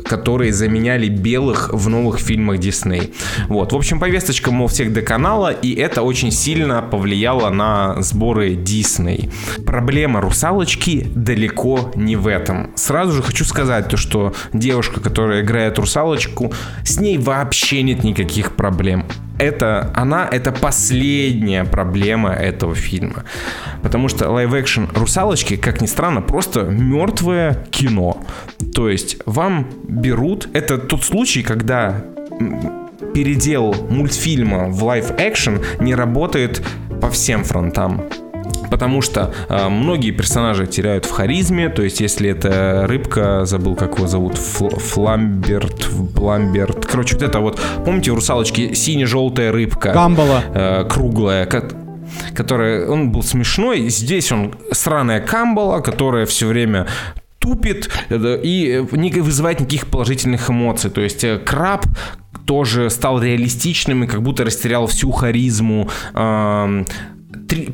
[0.04, 3.14] которые заменяли белых в новых фильмах Дисней.
[3.48, 3.74] Вот.
[3.74, 9.30] В общем, повесточка, мол, всех доконала, и это очень сильно повлияло на сборы Дисней.
[9.66, 12.72] Проблема русалочки далеко не в этом.
[12.76, 16.54] Сразу же хочу сказать то, что девушка, которая играет русалочку,
[16.84, 19.06] с ней вообще нет никаких проблем.
[19.38, 23.24] Это она, это последняя проблема этого фильма.
[23.82, 28.24] Потому что live-action русалочки, как ни странно, просто мертвое кино.
[28.74, 30.50] То есть вам берут...
[30.54, 32.04] Это тот случай, когда
[33.14, 36.62] передел мультфильма в live-action не работает
[37.02, 38.04] по всем фронтам.
[38.70, 43.98] Потому что э, многие персонажи теряют в харизме, то есть если это рыбка, забыл как
[43.98, 49.94] его зовут, Фл- Фламберт, Бламберт, короче вот это вот, помните у русалочки сине-желтая рыбка?
[49.94, 50.42] Камбала.
[50.54, 51.70] э, круглая, ко-
[52.34, 53.90] которая, он был смешной.
[53.90, 56.88] Здесь он сраная камбала, которая все время
[57.40, 60.90] тупит э, и э, не вызывает никаких положительных эмоций.
[60.90, 61.86] То есть э, краб
[62.46, 65.90] тоже стал реалистичным и как будто растерял всю харизму.
[66.14, 66.86] Три-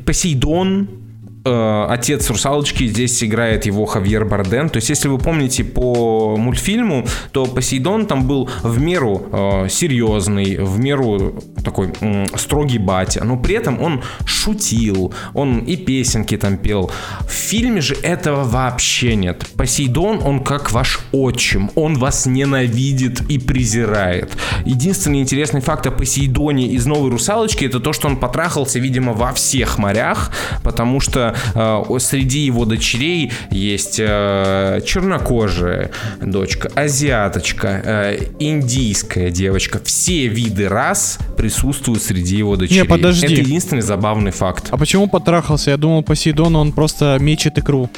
[0.04, 1.01] Посейдон,
[1.44, 4.68] э, отец русалочки, здесь играет его Хавьер Барден.
[4.68, 10.56] То есть, если вы помните по мультфильму, то Посейдон там был в меру э, серьезный,
[10.56, 16.56] в меру такой м, строгий батя, но при этом он шутил, он и песенки там
[16.56, 16.90] пел.
[17.20, 19.46] В фильме же этого вообще нет.
[19.56, 24.36] Посейдон, он как ваш отчим, он вас ненавидит и презирает.
[24.64, 29.32] Единственный интересный факт о Посейдоне из «Новой русалочки» это то, что он потрахался, видимо, во
[29.32, 30.30] всех морях,
[30.62, 35.90] потому что э, среди его дочерей есть э, чернокожая
[36.20, 39.80] дочка, азиаточка, э, индийская девочка.
[39.84, 42.84] Все виды рас присутствуют среди его дочерей.
[42.84, 43.26] подожди.
[43.26, 44.68] Это единственный забавный факт.
[44.70, 45.70] А почему потрахался?
[45.70, 47.90] Я думал, Посейдон, он просто мечет икру.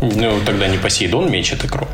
[0.00, 1.86] Ну, тогда не Посейдон мечет икру.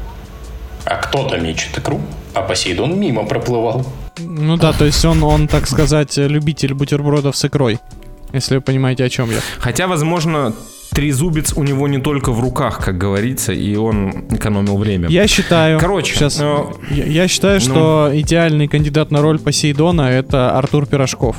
[0.84, 2.00] А кто-то мечет икру,
[2.34, 3.86] а Посейдон мимо проплывал.
[4.18, 7.78] Ну да, то есть он, он, так сказать, любитель бутербродов с икрой.
[8.34, 9.38] Если вы понимаете, о чем я.
[9.58, 10.52] Хотя, возможно,
[10.90, 15.08] трезубец у него не только в руках, как говорится, и он экономил время.
[15.08, 15.78] Я считаю...
[15.80, 21.36] Короче, сейчас, ну, я, я считаю, что идеальный кандидат на роль Посейдона это Артур Пирожков.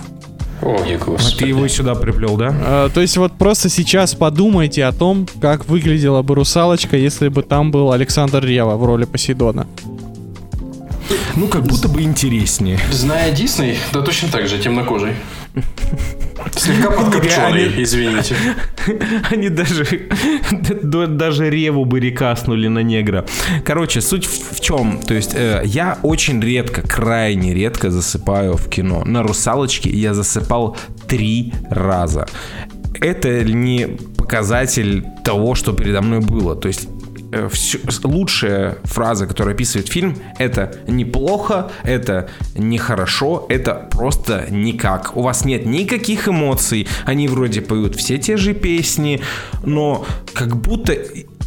[0.61, 1.37] Ой, А господи.
[1.37, 2.87] ты его сюда приплел, да?
[2.87, 7.43] Э, То есть вот просто сейчас подумайте о том, как выглядела бы русалочка, если бы
[7.43, 9.67] там был Александр Рева в роли Посейдона.
[11.35, 12.79] Ну, как будто бы интереснее.
[12.91, 15.11] Зная Дисней, да точно так же, темнокожий.
[16.55, 18.35] Слегка подкопченый, извините.
[19.31, 19.85] Они даже,
[21.07, 23.25] даже реву бы рекаснули на негра.
[23.63, 25.01] Короче, суть в, в чем?
[25.01, 29.03] То есть э, я очень редко, крайне редко засыпаю в кино.
[29.05, 32.27] На «Русалочке» я засыпал три раза.
[33.01, 36.55] Это не показатель того, что передо мной было.
[36.55, 36.87] То есть
[37.31, 45.15] э, всё- лучшая фраза, которая описывает фильм, это неплохо, это нехорошо, это просто никак.
[45.17, 49.21] У вас нет никаких эмоций, они вроде поют все те же песни,
[49.63, 50.93] но как будто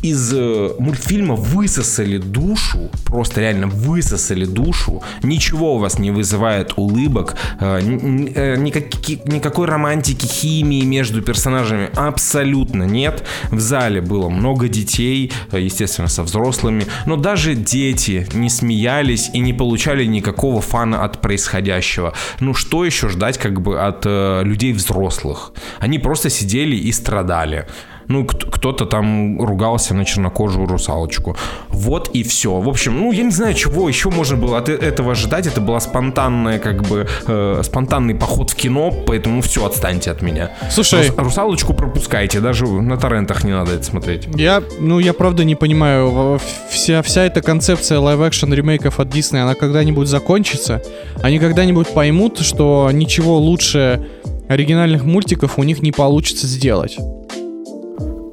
[0.02, 7.36] из э, мультфильма высосали душу, просто реально высосали душу, ничего у вас не вызывает улыбок,
[7.60, 13.24] э, э, никаки- никакой романтики, химии между персонажами абсолютно нет.
[13.50, 19.52] В зале было много детей, естественно, со взрослыми, но даже дети не смеялись и не
[19.52, 22.14] получали никакого фана от происходящего.
[22.40, 25.52] Ну что еще ждать как бы от людей взрослых?
[25.80, 27.66] Они просто сидели и страдали.
[28.08, 31.36] Ну, кто- кто-то там ругался на чернокожую русалочку.
[31.68, 32.58] Вот и все.
[32.60, 35.46] В общем, ну, я не знаю, чего еще можно было от э- этого ожидать.
[35.46, 40.50] Это была спонтанная, как бы, э, спонтанный поход в кино, поэтому все, отстаньте от меня.
[40.70, 44.26] Слушай, Рус- русалочку пропускайте, даже на торрентах не надо это смотреть.
[44.36, 46.40] я, ну, я правда не понимаю,
[46.70, 50.82] вся, вся эта концепция live-action ремейков от Дисней, она когда-нибудь закончится?
[51.22, 54.06] Они когда-нибудь поймут, что ничего лучше
[54.48, 56.96] оригинальных мультиков у них не получится сделать?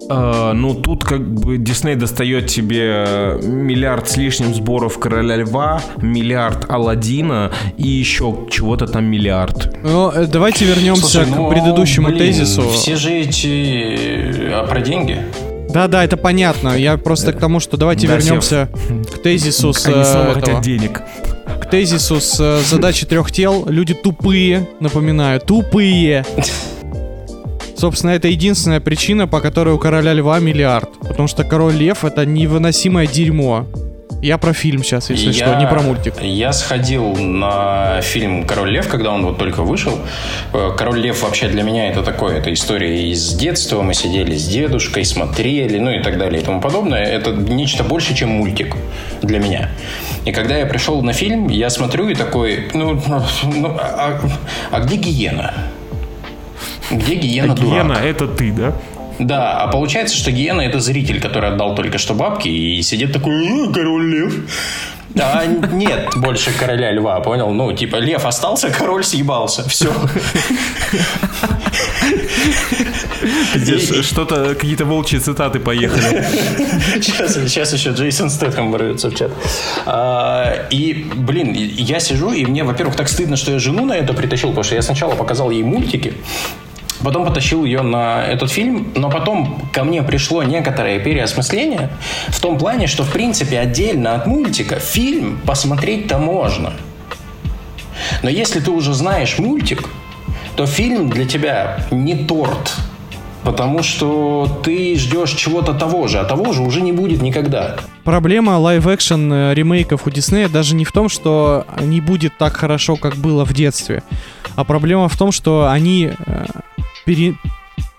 [0.10, 5.82] Э, ну, тут как бы Дисней достает тебе э, миллиард с лишним сборов Короля Льва,
[5.98, 9.76] миллиард Алладина и еще чего-то там миллиард.
[9.84, 12.70] Ну, э, давайте вернемся Слушай, к ну, предыдущему блин, тезису.
[12.70, 14.52] Все же эти...
[14.52, 15.20] А про деньги?
[15.70, 16.70] Да-да, это понятно.
[16.78, 18.70] Я просто к тому, что давайте Да, вернемся
[19.14, 20.42] к тезису с Они э, снова этого.
[20.42, 21.02] хотят денег.
[21.62, 23.66] к тезису с э, задачей трех тел.
[23.68, 26.24] Люди тупые, напоминаю, тупые.
[27.76, 30.90] Собственно, это единственная причина, по которой у короля льва миллиард.
[31.00, 33.68] Потому что король лев это невыносимое дерьмо.
[34.22, 36.16] Я про фильм сейчас, если что, не про мультик.
[36.22, 40.00] Я сходил на фильм «Король лев», когда он вот только вышел.
[40.54, 43.84] Э, «Король лев» вообще для меня это такое, это история из детства.
[43.84, 47.04] Мы сидели с дедушкой, смотрели, ну и так далее и тому подобное.
[47.04, 48.76] Это нечто больше, чем мультик
[49.22, 49.70] для меня.
[50.26, 53.00] И когда я пришел на фильм, я смотрю и такой, ну,
[53.44, 54.20] ну а,
[54.72, 55.54] а где гиена?
[56.92, 57.72] Где гиена дурак?
[57.72, 58.74] Гена, это ты, да?
[59.20, 63.34] Да, а получается, что Гиена это зритель, который отдал только что бабки и сидит такой,
[63.34, 64.34] «Э, король лев.
[65.18, 67.52] А нет больше короля льва, понял?
[67.52, 69.68] Ну, типа, лев остался, король съебался.
[69.70, 69.94] Все.
[73.56, 76.26] Здесь что-то, какие-то волчьи цитаты поехали.
[77.02, 79.32] Сейчас, сейчас еще Джейсон Стэтхэм ворвется в чат.
[79.86, 84.14] А, и, блин, я сижу, и мне, во-первых, так стыдно, что я жену на это
[84.14, 86.14] притащил, потому что я сначала показал ей мультики,
[87.04, 91.90] Потом потащил ее на этот фильм, но потом ко мне пришло некоторое переосмысление
[92.30, 96.74] в том плане, что в принципе отдельно от мультика фильм посмотреть-то можно.
[98.24, 99.90] Но если ты уже знаешь мультик,
[100.56, 102.76] то фильм для тебя не торт,
[103.44, 107.78] потому что ты ждешь чего-то того же, а того же уже не будет никогда.
[108.04, 113.16] Проблема live-action ремейков у Диснея даже не в том, что не будет так хорошо, как
[113.16, 114.04] было в детстве,
[114.56, 116.46] а проблема в том, что они э,
[117.06, 117.36] пере-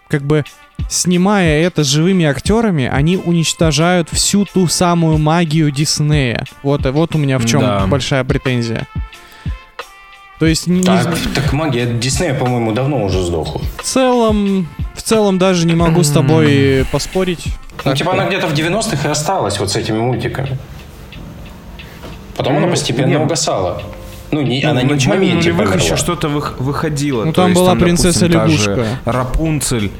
[0.08, 0.44] как бы
[0.88, 6.44] снимая это живыми актерами, они уничтожают всю ту самую магию Диснея.
[6.62, 7.86] Вот, вот у меня в чем Да.
[7.86, 8.86] большая претензия.
[10.38, 13.62] То есть не- не- Так, так магия Диснея, по-моему, давно уже сдохла.
[13.78, 17.44] в целом, в целом даже не могу с тобой поспорить.
[17.46, 20.58] Ну, Так типа что- она где-то в 90-х и осталась вот с этими мультиками.
[22.36, 23.82] Потом она Ну, постепенно угасала.
[24.30, 27.24] Ну, не, она в не в моменте нулевых еще что-то вых- выходило.
[27.24, 28.86] Ну, там есть была допустим, принцесса та же лягушка.
[29.04, 29.90] Рапунцель.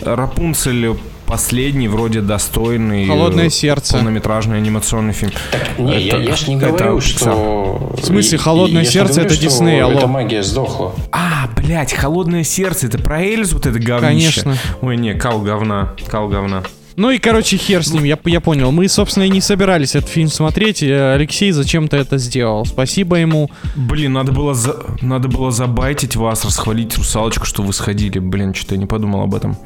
[0.00, 0.94] Рапунцель
[1.26, 3.06] последний, вроде достойный.
[3.06, 3.94] Холодное э, сердце.
[3.98, 5.32] Полнометражный анимационный фильм.
[5.50, 7.00] Так, не, я, Это- я ж не это говорю, Pixar.
[7.18, 7.92] что...
[8.00, 9.98] В смысле, «Холодное я сердце» говорю, это Дисней, алло.
[9.98, 10.94] Эта магия сдохла.
[11.12, 12.86] А, блядь, холодное сердце.
[12.86, 14.42] Это про Эльзу, вот это говнище.
[14.42, 14.56] Конечно.
[14.80, 15.94] Ой, не, кал говна.
[16.08, 16.62] Кал говна.
[16.98, 18.72] Ну и, короче, хер с ним, я, я понял.
[18.72, 20.82] Мы, собственно, и не собирались этот фильм смотреть.
[20.82, 22.66] и Алексей зачем-то это сделал.
[22.66, 23.52] Спасибо ему.
[23.76, 24.74] Блин, надо было, за...
[25.00, 28.18] надо было забайтить вас, расхвалить русалочку, что вы сходили.
[28.18, 29.56] Блин, что-то я не подумал об этом.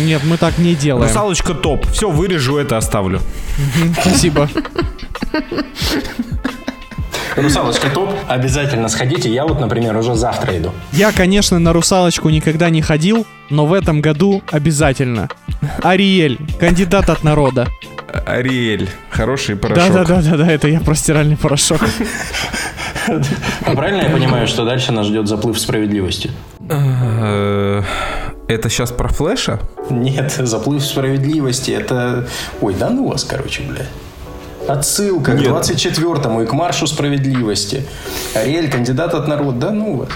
[0.00, 1.06] Нет, мы так не делаем.
[1.06, 1.86] Русалочка топ.
[1.86, 3.20] Все, вырежу это, оставлю.
[4.00, 4.50] Спасибо.
[7.36, 9.32] Русалочка топ, обязательно сходите.
[9.32, 10.72] Я вот, например, уже завтра иду.
[10.92, 15.28] Я, конечно, на русалочку никогда не ходил, но в этом году обязательно.
[15.82, 17.68] Ариэль, кандидат от народа.
[18.26, 19.92] Ариэль, хороший порошок.
[19.92, 21.80] Да-да-да-да, это я про стиральный порошок.
[23.64, 26.30] А правильно я понимаю, что дальше нас ждет заплыв справедливости?
[26.68, 27.82] Э,
[28.48, 29.60] Это сейчас про Флэша?
[29.90, 32.28] Нет, заплыв справедливости это...
[32.60, 33.86] Ой, да ну вас, короче, бля.
[34.68, 35.48] Отсылка к Нет.
[35.48, 37.84] 24-му и к маршу справедливости.
[38.34, 40.08] Ариэль, кандидат от народа, да ну вас.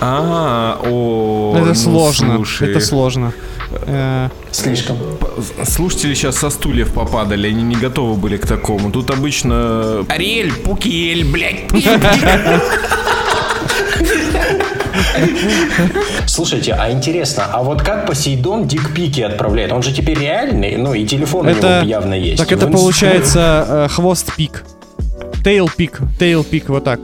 [0.00, 2.70] А, о, Это ну, сложно, слушай.
[2.70, 3.32] это сложно.
[3.86, 4.96] Э, Слишком.
[5.64, 8.90] Слушатели сейчас со стульев попадали, они не готовы были к такому.
[8.90, 10.04] Тут обычно...
[10.08, 11.64] Ариэль, Пукиэль, блядь.
[16.26, 19.72] Слушайте, а интересно, а вот как Посейдон дикпики отправляет?
[19.72, 21.80] Он же теперь реальный, ну и телефон у Это...
[21.80, 22.38] него явно есть.
[22.38, 24.64] Так это В инст- получается э, хвост пик.
[25.44, 27.00] Тейл пик, тейл пик, вот так.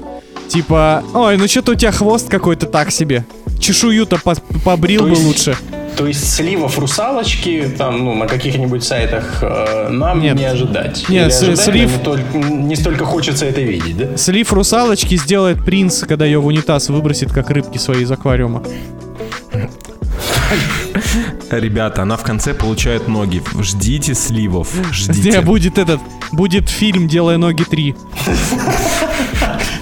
[0.48, 3.24] Типа, ой, ну что-то у тебя хвост какой-то так себе.
[3.60, 4.34] Чешую-то по-
[4.64, 5.56] побрил То бы есть- лучше.
[5.96, 10.36] То есть сливов русалочки там, ну, на каких-нибудь сайтах э, нам Нет.
[10.36, 11.04] не ожидать.
[11.08, 11.56] Нет, Или с- ожидаем,
[11.88, 14.16] слив- но не, только- не столько хочется это видеть, да?
[14.16, 18.62] Слив русалочки сделает принц, когда ее в унитаз выбросит, как рыбки свои из аквариума.
[21.50, 23.40] Ребята, она в конце получает ноги.
[23.60, 25.40] Ждите сливов, Где ждите.
[25.42, 26.00] будет этот,
[26.32, 27.94] будет фильм «Делая ноги 3».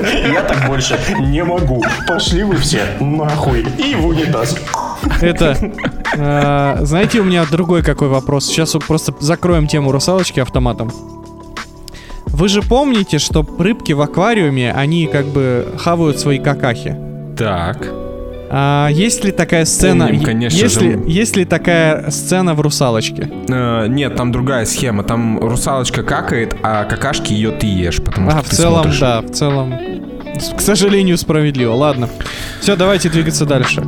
[0.03, 1.83] Я так больше не могу.
[2.07, 3.67] Пошли вы все нахуй.
[3.79, 4.57] И в унитаз.
[5.21, 5.57] Это,
[6.17, 8.47] э, знаете, у меня другой какой вопрос.
[8.47, 10.91] Сейчас вот просто закроем тему русалочки автоматом.
[12.27, 16.97] Вы же помните, что рыбки в аквариуме, они как бы хавают свои какахи.
[17.37, 18.02] Так.
[18.55, 20.07] А есть ли такая сцена?
[20.09, 20.81] Помним, конечно есть, же.
[20.81, 23.31] ли, есть ли такая сцена в русалочке?
[23.49, 25.05] Э, нет, там другая схема.
[25.05, 29.01] Там русалочка какает, а какашки ее ты ешь, потому А, что в ты целом, смотришь.
[29.01, 29.75] да, в целом.
[30.57, 31.73] К сожалению, справедливо.
[31.73, 32.11] Ладно.
[32.61, 33.83] Все, давайте двигаться дальше.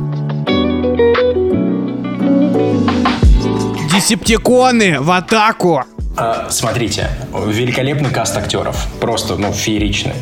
[3.93, 5.83] Десептиконы в атаку!
[6.17, 8.87] А, смотрите, великолепный каст актеров.
[9.01, 10.13] Просто, ну, фееричный.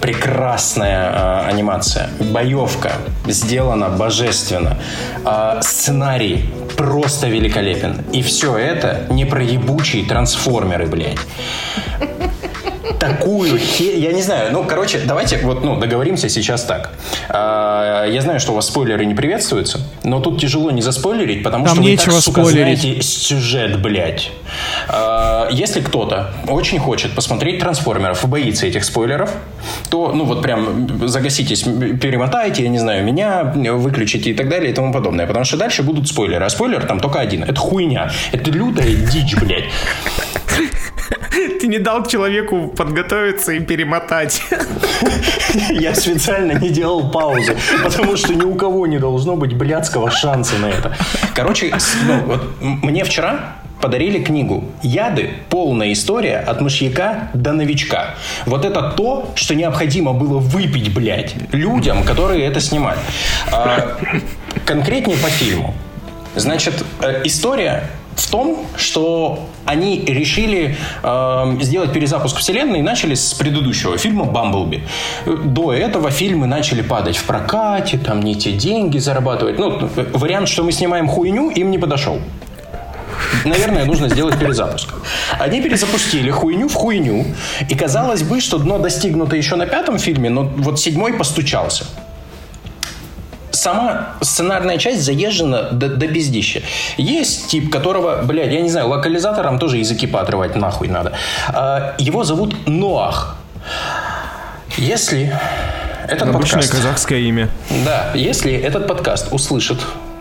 [0.00, 2.10] Прекрасная а, анимация.
[2.20, 2.92] Боевка.
[3.26, 4.78] Сделана божественно.
[5.24, 6.44] А, сценарий
[6.76, 8.04] просто великолепен.
[8.12, 11.18] И все это не про ебучие трансформеры, блядь.
[13.08, 13.98] Такую хе...
[13.98, 14.52] Я не знаю.
[14.52, 16.90] Ну, короче, давайте вот, ну, договоримся сейчас так.
[17.28, 21.64] А, я знаю, что у вас спойлеры не приветствуются, но тут тяжело не заспойлерить, потому
[21.64, 22.80] Там что вы так, сука, спойлерить.
[22.80, 24.30] знаете сюжет, блядь.
[24.88, 29.30] А, Если кто-то очень хочет посмотреть трансформеров и боится этих спойлеров,
[29.90, 34.74] то, ну вот прям загаситесь, перемотайте, я не знаю, меня выключите и так далее и
[34.74, 35.26] тому подобное.
[35.26, 36.44] Потому что дальше будут спойлеры.
[36.44, 37.44] А спойлер там только один.
[37.44, 38.10] Это хуйня.
[38.32, 39.64] Это лютая дичь, блядь.
[41.60, 44.42] Ты не дал человеку подготовиться и перемотать.
[45.70, 47.52] Я специально не делал паузу,
[47.82, 50.96] потому что ни у кого не должно быть блядского шанса на это.
[51.34, 51.72] Короче,
[52.06, 55.30] ну, вот мне вчера подарили книгу «Яды.
[55.48, 58.14] Полная история от мышьяка до новичка».
[58.46, 62.98] Вот это то, что необходимо было выпить, блядь, людям, которые это снимали.
[63.52, 63.96] А,
[64.64, 65.74] конкретнее по фильму.
[66.34, 67.88] Значит, э, история
[68.20, 74.82] в том, что они решили э, сделать перезапуск вселенной и начали с предыдущего фильма «Бамблби».
[75.26, 79.58] До этого фильмы начали падать в прокате, там не те деньги зарабатывать.
[79.58, 82.18] Ну, вариант, что мы снимаем хуйню, им не подошел.
[83.44, 84.94] Наверное, нужно сделать перезапуск.
[85.38, 87.26] Они перезапустили хуйню в хуйню.
[87.68, 91.84] И казалось бы, что дно достигнуто еще на пятом фильме, но вот седьмой постучался
[93.58, 96.62] сама сценарная часть заезжена до, до бездища.
[96.96, 101.12] Есть тип, которого, блядь, я не знаю, локализаторам тоже языки поотрывать нахуй надо.
[101.48, 103.36] А, его зовут Ноах.
[104.76, 105.32] Если
[106.06, 106.70] этот Обычное подкаст...
[106.70, 107.48] казахское имя.
[107.84, 109.78] Да, если этот подкаст услышит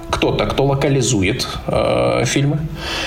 [0.09, 2.59] кто-то, кто локализует э, фильмы.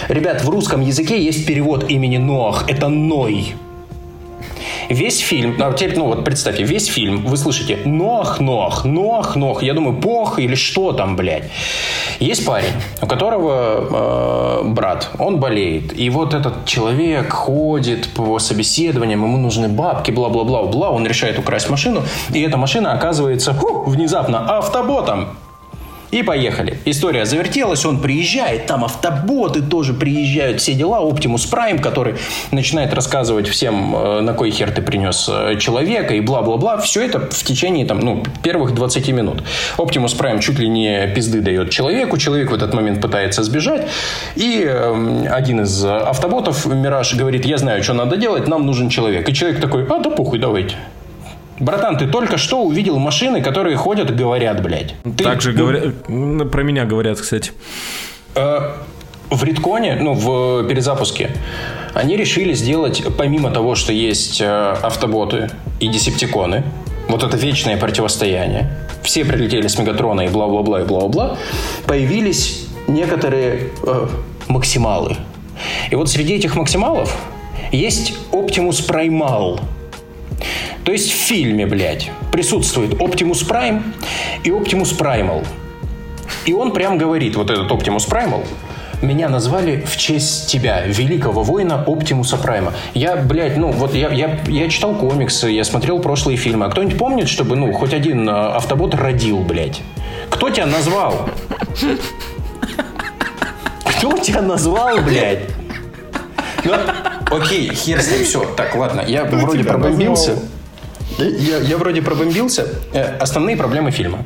[0.09, 2.65] Ребят, в русском языке есть перевод имени Ноах.
[2.69, 3.55] Это Ной.
[4.91, 9.63] Весь фильм, а теперь, ну вот представьте, весь фильм вы слышите Ноах, Ноах, Ноах, Ноах.
[9.63, 11.45] Я думаю, пох или что там, блядь.
[12.19, 15.97] Есть парень, у которого э, брат, он болеет.
[15.97, 20.91] И вот этот человек ходит по собеседованиям, ему нужны бабки, бла-бла-бла-бла.
[20.91, 22.03] Он решает украсть машину,
[22.35, 25.29] и эта машина оказывается фу, внезапно автоботом.
[26.11, 26.79] И поехали.
[26.85, 30.99] История завертелась, он приезжает, там автоботы тоже приезжают, все дела.
[30.99, 32.17] Оптимус Прайм, который
[32.51, 36.79] начинает рассказывать всем, э, на кой хер ты принес э, человека и бла-бла-бла.
[36.79, 39.45] Все это в течение там, ну, первых 20 минут.
[39.77, 43.87] Оптимус Прайм чуть ли не пизды дает человеку, человек в этот момент пытается сбежать.
[44.35, 49.29] И э, один из автоботов, Мираж, говорит, я знаю, что надо делать, нам нужен человек.
[49.29, 50.75] И человек такой, а да похуй, давайте.
[51.61, 54.95] Братан, ты только что увидел машины, которые ходят и говорят, блядь.
[55.05, 55.95] Ты, Так же говорят,
[56.51, 57.53] про меня говорят, кстати.
[58.35, 58.73] Э,
[59.31, 61.31] В Ритконе, ну, в перезапуске,
[61.95, 65.51] они решили сделать, помимо того, что есть э, автоботы
[65.81, 66.65] и десептиконы,
[67.09, 68.71] вот это вечное противостояние,
[69.03, 71.37] все прилетели с Мегатрона и бла-бла-бла и бла-бла-бла,
[71.87, 74.07] появились некоторые э,
[74.49, 75.17] максималы.
[75.91, 77.15] И вот среди этих максималов
[77.71, 79.61] есть Optimus Primal.
[80.85, 83.83] То есть в фильме, блядь, присутствует Optimus Prime
[84.45, 85.47] и Optimus Primal.
[86.47, 88.45] И он прям говорит, вот этот Optimus Primal,
[89.03, 92.75] меня назвали в честь тебя, великого воина Оптимуса Прайма.
[92.93, 96.67] Я, блядь, ну, вот я, я, я читал комиксы, я смотрел прошлые фильмы.
[96.67, 99.81] А кто-нибудь помнит, чтобы, ну, хоть один э, автобот родил, блядь?
[100.29, 101.29] Кто тебя назвал?
[103.85, 105.45] Кто тебя назвал, блядь?
[106.65, 106.75] Ну,
[107.31, 108.45] окей, хер с ним, все.
[108.55, 110.39] Так, ладно, я вроде тебя пробомбился.
[111.25, 112.67] Я, я вроде пробомбился.
[112.93, 114.25] Э, основные проблемы фильма.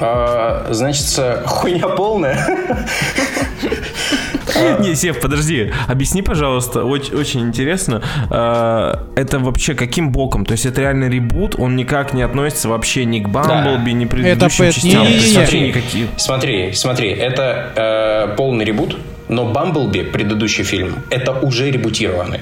[0.00, 1.06] А, значит,
[1.46, 2.38] хуйня полная.
[4.80, 10.44] Не, Сев, подожди, объясни, пожалуйста, очень, очень интересно, э, это вообще каким боком?
[10.44, 14.10] То есть это реально ребут, он никак не относится вообще ни к Бамблби, ни к
[14.10, 15.02] предыдущим Пэт, частям?
[15.02, 15.18] не-не-не.
[15.18, 16.06] То есть вообще Смотри, никакие.
[16.16, 17.72] Смотри, смотри, это
[18.30, 18.96] э, полный ребут,
[19.28, 22.40] но Бамблби, предыдущий фильм, это уже ребутированный.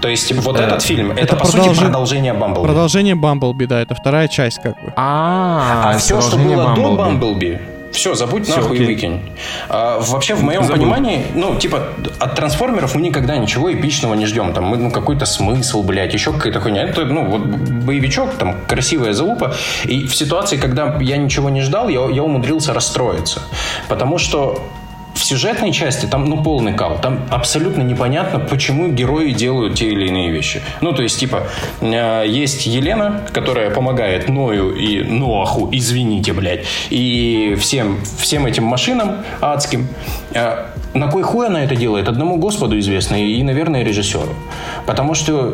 [0.00, 2.66] То есть вот этот фильм, это, по сути продолжение Бамблби.
[2.66, 4.92] Продолжение Бамблби, да, это вторая часть как бы.
[4.96, 7.60] А, А все, что было до Бамблби.
[7.94, 9.20] Все, забудь Всё, нахуй и выкинь.
[9.68, 10.78] А, вообще, в моем Забыл.
[10.82, 14.52] понимании, ну, типа, от трансформеров мы никогда ничего эпичного не ждем.
[14.52, 16.82] Там, мы, ну, какой-то смысл, блядь, еще какая-то хуйня.
[16.82, 19.54] Это, ну, вот боевичок, там, красивая залупа.
[19.84, 23.42] И в ситуации, когда я ничего не ждал, я, я умудрился расстроиться.
[23.88, 24.60] Потому что
[25.14, 26.98] в сюжетной части там, ну, полный кал.
[27.00, 30.62] Там абсолютно непонятно, почему герои делают те или иные вещи.
[30.80, 31.46] Ну, то есть, типа,
[31.80, 39.24] э, есть Елена, которая помогает Ною и Ноаху, извините, блядь, и всем, всем этим машинам
[39.40, 39.88] адским.
[40.94, 42.08] На кой хуй она это делает?
[42.08, 44.32] Одному Господу известно и, наверное, режиссеру.
[44.86, 45.52] Потому что,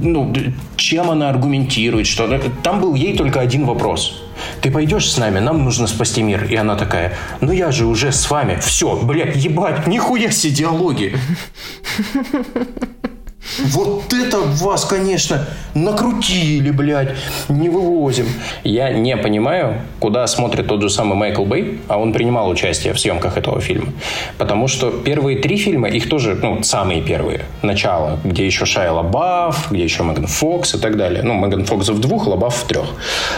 [0.00, 0.32] ну,
[0.76, 2.40] чем она аргументирует, что...
[2.62, 4.22] Там был ей только один вопрос.
[4.60, 6.44] Ты пойдешь с нами, нам нужно спасти мир.
[6.44, 8.58] И она такая, ну я же уже с вами.
[8.60, 11.14] Все, блядь, ебать, нихуя себе диалоги.
[13.58, 17.14] Вот это вас, конечно, накрутили, блядь,
[17.48, 18.26] не вывозим.
[18.64, 23.00] Я не понимаю, куда смотрит тот же самый Майкл Бэй, а он принимал участие в
[23.00, 23.92] съемках этого фильма.
[24.38, 29.70] Потому что первые три фильма, их тоже, ну, самые первые, начало, где еще Шайа Лабаф,
[29.70, 31.22] где еще Меган Фокс и так далее.
[31.22, 32.86] Ну, Меган Фокс в двух, Лабаф в трех.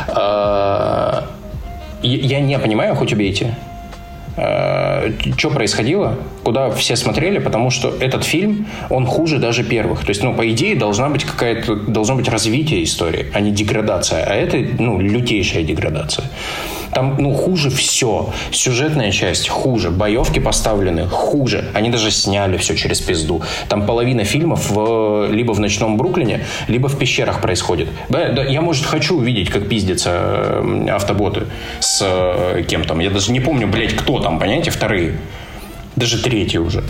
[0.08, 1.26] А,
[2.02, 3.54] Я не понимаю, хоть убейте,
[4.34, 10.00] что происходило, куда все смотрели, потому что этот фильм, он хуже даже первых.
[10.00, 14.24] То есть, ну, по идее, должна быть какая-то, должно быть развитие истории, а не деградация.
[14.24, 16.24] А это, ну, лютейшая деградация.
[16.92, 18.32] Там, ну, хуже все.
[18.50, 19.90] Сюжетная часть хуже.
[19.90, 21.70] Боевки поставлены хуже.
[21.74, 23.42] Они даже сняли все через пизду.
[23.68, 27.88] Там половина фильмов в, либо в ночном Бруклине, либо в пещерах происходит.
[28.08, 31.46] Да, да, я, может, хочу увидеть, как пиздятся э, автоботы
[31.80, 33.00] с э, кем там.
[33.00, 35.18] Я даже не помню, блядь, кто там, понимаете, вторые.
[35.96, 36.84] Даже третьи уже.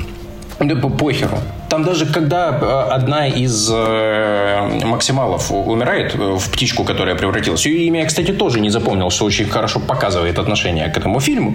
[0.61, 1.39] Да по- похеру.
[1.69, 7.87] Там даже когда э, одна из э, максималов умирает э, в птичку, которая превратилась, ее
[7.87, 11.55] имя я, кстати, тоже не запомнил, что очень хорошо показывает отношение к этому фильму.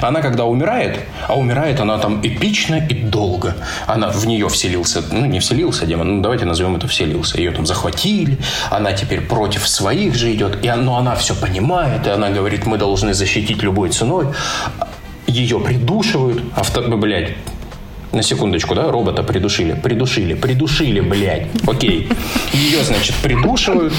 [0.00, 3.54] Она когда умирает, а умирает она там эпично и долго.
[3.86, 7.38] Она в нее вселился, ну не вселился демон, ну давайте назовем это вселился.
[7.38, 8.38] Ее там захватили,
[8.70, 12.78] она теперь против своих же идет, и, но она все понимает, и она говорит, мы
[12.78, 14.26] должны защитить любой ценой.
[15.28, 17.30] Ее придушивают, авто, блядь,
[18.12, 22.08] на секундочку, да, робота придушили, придушили, придушили, блядь, окей.
[22.52, 23.94] Ее, значит, придушивают,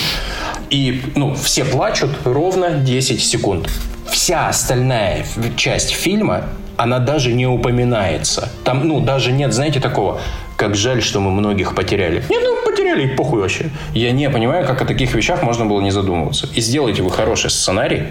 [0.69, 3.69] и, ну, все плачут ровно 10 секунд.
[4.09, 6.45] Вся остальная часть фильма,
[6.77, 8.49] она даже не упоминается.
[8.63, 10.21] Там, ну, даже нет, знаете, такого,
[10.55, 12.23] как жаль, что мы многих потеряли.
[12.29, 13.69] Нет, ну, потеряли, и похуй вообще.
[13.93, 16.47] Я не понимаю, как о таких вещах можно было не задумываться.
[16.53, 18.03] И сделайте вы хороший сценарий,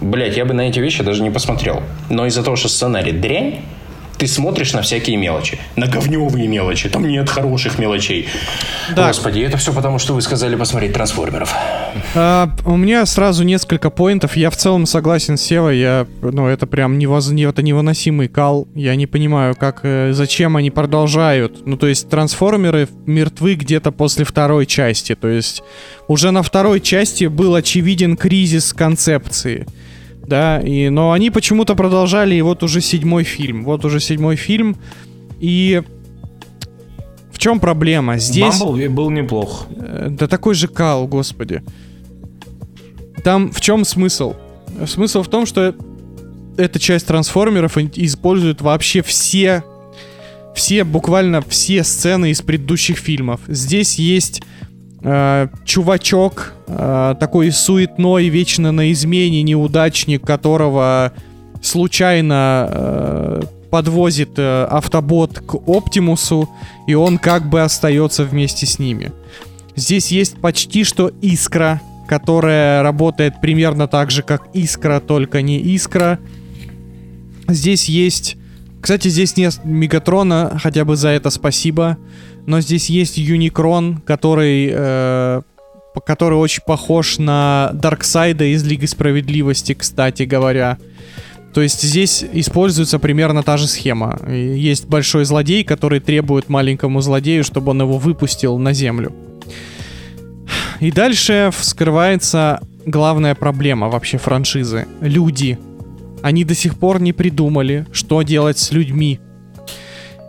[0.00, 1.82] Блять, я бы на эти вещи даже не посмотрел.
[2.10, 3.60] Но из-за того, что сценарий дрянь,
[4.18, 5.58] ты смотришь на всякие мелочи.
[5.76, 6.88] На говневые мелочи.
[6.88, 8.28] Там нет хороших мелочей.
[8.94, 9.08] Да.
[9.08, 11.54] Господи, это все потому, что вы сказали посмотреть трансформеров.
[12.14, 14.36] А, у меня сразу несколько поинтов.
[14.36, 15.78] Я в целом согласен с Севой.
[15.78, 17.30] Я, ну, это прям невоз...
[17.30, 18.68] не- это невыносимый кал.
[18.74, 21.66] Я не понимаю, как, э, зачем они продолжают.
[21.66, 25.14] Ну, то есть трансформеры мертвы где-то после второй части.
[25.14, 25.62] То есть
[26.08, 29.66] уже на второй части был очевиден кризис концепции.
[30.26, 33.64] Да, и, но они почему-то продолжали, и вот уже седьмой фильм.
[33.64, 34.76] Вот уже седьмой фильм.
[35.40, 35.82] И
[37.30, 38.18] в чем проблема?
[38.18, 38.58] Здесь...
[38.58, 39.66] Бамблби был неплох.
[39.76, 41.62] Э, Да такой же кал, господи.
[43.22, 44.34] Там в чем смысл?
[44.86, 45.74] Смысл в том, что
[46.56, 49.64] эта часть трансформеров использует вообще все,
[50.54, 53.40] все, буквально все сцены из предыдущих фильмов.
[53.48, 54.42] Здесь есть
[55.04, 61.12] э, чувачок, э, такой суетной, вечно на измене, неудачник, которого
[61.62, 66.48] случайно э, подвозит автобот к Оптимусу,
[66.86, 69.12] и он как бы остается вместе с ними.
[69.76, 76.18] Здесь есть почти что искра, которая работает примерно так же, как искра, только не искра.
[77.48, 78.36] Здесь есть...
[78.84, 81.96] Кстати, здесь нет Мегатрона, хотя бы за это спасибо.
[82.44, 84.68] Но здесь есть Юникрон, который...
[84.70, 85.40] э,
[86.04, 90.76] который очень похож на Дарксайда из Лиги Справедливости, кстати говоря.
[91.54, 94.20] То есть здесь используется примерно та же схема.
[94.28, 99.14] Есть большой злодей, который требует маленькому злодею, чтобы он его выпустил на землю.
[100.80, 104.86] И дальше вскрывается главная проблема вообще франшизы.
[105.00, 105.58] Люди.
[106.24, 109.20] Они до сих пор не придумали, что делать с людьми.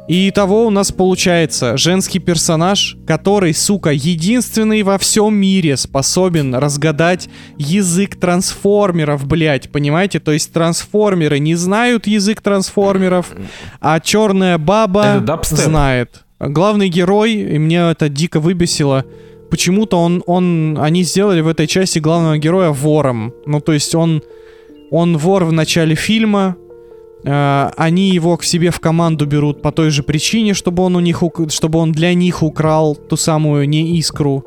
[0.10, 7.30] И того у нас получается женский персонаж, который, сука, единственный во всем мире способен разгадать
[7.58, 10.20] язык трансформеров, блять, понимаете?
[10.20, 13.34] То есть трансформеры не знают язык трансформеров,
[13.80, 16.26] а черная баба знает.
[16.42, 19.06] Главный герой, и мне это дико выбесило,
[19.50, 23.34] почему-то он, он, они сделали в этой части главного героя вором.
[23.46, 24.22] Ну, то есть он,
[24.96, 26.56] он вор в начале фильма,
[27.26, 31.02] э, они его к себе в команду берут по той же причине, чтобы он у
[31.02, 34.44] них, чтобы он для них украл ту самую не искру.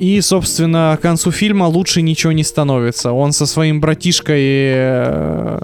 [0.00, 3.12] И, собственно, к концу фильма лучше ничего не становится.
[3.12, 5.60] Он со своим братишкой э,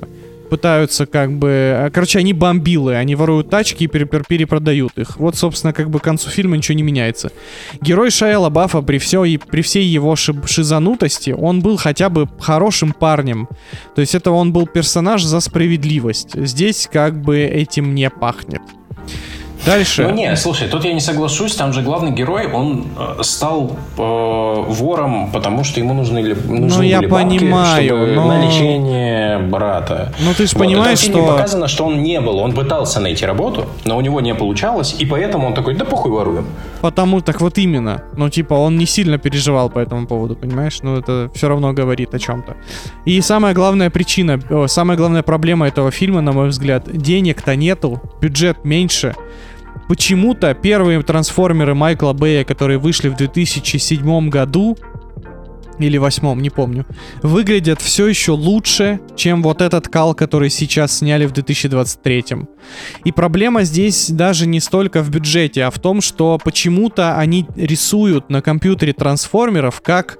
[0.52, 1.48] пытаются как бы...
[1.48, 5.16] э, Короче, они бомбилы, они воруют тачки и пере- пере- перепродают их.
[5.16, 7.32] Вот, собственно, как бы к концу фильма ничего не меняется.
[7.80, 12.92] Герой Шайа Лабафа при, все, и при всей его шизанутости, он был хотя бы хорошим
[12.92, 13.48] парнем.
[13.94, 16.34] То есть это он был персонаж за справедливость.
[16.34, 18.60] Здесь как бы этим не пахнет.
[19.66, 20.02] Дальше.
[20.02, 24.02] Ну не, слушай, тут я не соглашусь, там же главный герой, он э, стал э,
[24.02, 28.46] вором, потому что ему нужны, ли- нужны Ну, я были бабки, понимаю, чтобы но- на
[28.46, 30.12] лечение брата.
[30.20, 33.66] Ну, ты ж Вот, понимаешь, что- показано, что он не был, он пытался найти работу,
[33.84, 36.44] но у него не получалось, и поэтому он такой, да похуй воруем.
[36.80, 38.02] Потому так вот именно.
[38.16, 40.78] Ну, типа, он не сильно переживал по этому поводу, понимаешь?
[40.82, 42.56] Ну, это все равно говорит о чем-то.
[43.04, 48.00] И самая главная причина, о, самая главная проблема этого фильма, на мой взгляд, денег-то нету,
[48.20, 49.14] бюджет меньше.
[49.88, 54.76] Почему-то первые трансформеры Майкла Бэя, которые вышли в 2007 году,
[55.78, 56.86] или восьмом, не помню,
[57.22, 62.24] выглядят все еще лучше, чем вот этот кал, который сейчас сняли в 2023.
[63.04, 68.30] И проблема здесь даже не столько в бюджете, а в том, что почему-то они рисуют
[68.30, 70.18] на компьютере трансформеров как...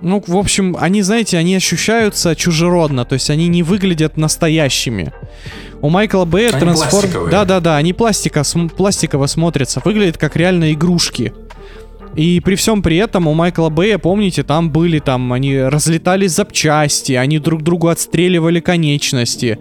[0.00, 5.12] ну, в общем, они, знаете, они ощущаются чужеродно, то есть они не выглядят настоящими.
[5.80, 7.30] У Майкла Бэя трансформ...
[7.30, 11.32] Да-да-да, они пластика, см- пластиково смотрятся, выглядят как реально игрушки.
[12.14, 17.12] И при всем при этом у Майкла Бэя, помните, там были там, они разлетались запчасти,
[17.12, 19.58] они друг другу отстреливали конечности.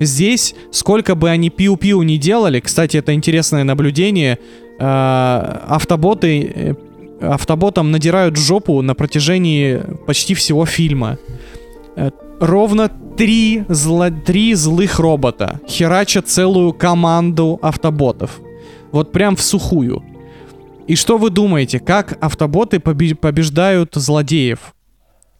[0.00, 4.38] Здесь, сколько бы они пиу-пиу не делали, кстати, это интересное наблюдение,
[4.80, 6.74] э, автоботы, э,
[7.22, 11.18] автоботам надирают жопу на протяжении почти всего фильма.
[11.96, 12.10] Э,
[12.40, 18.40] Ровно три, зло- три злых робота херачат целую команду автоботов.
[18.90, 20.02] Вот прям в сухую.
[20.88, 24.74] И что вы думаете, как автоботы побе- побеждают злодеев?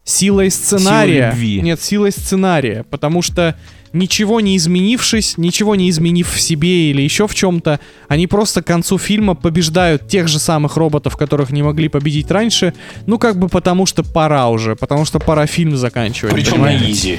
[0.05, 1.31] Силой сценария.
[1.31, 1.61] любви.
[1.61, 2.85] Нет, силой сценария.
[2.91, 3.57] Потому что
[3.93, 7.79] ничего не изменившись, ничего не изменив в себе или еще в чем-то,
[8.09, 12.75] они просто к концу фильма побеждают тех же самых роботов, которых не могли победить раньше.
[13.07, 14.77] Ну, как бы потому что пора уже.
[14.77, 16.35] Потому что пора фильм заканчивать.
[16.35, 16.85] Причем понимаете?
[16.85, 17.19] на изи.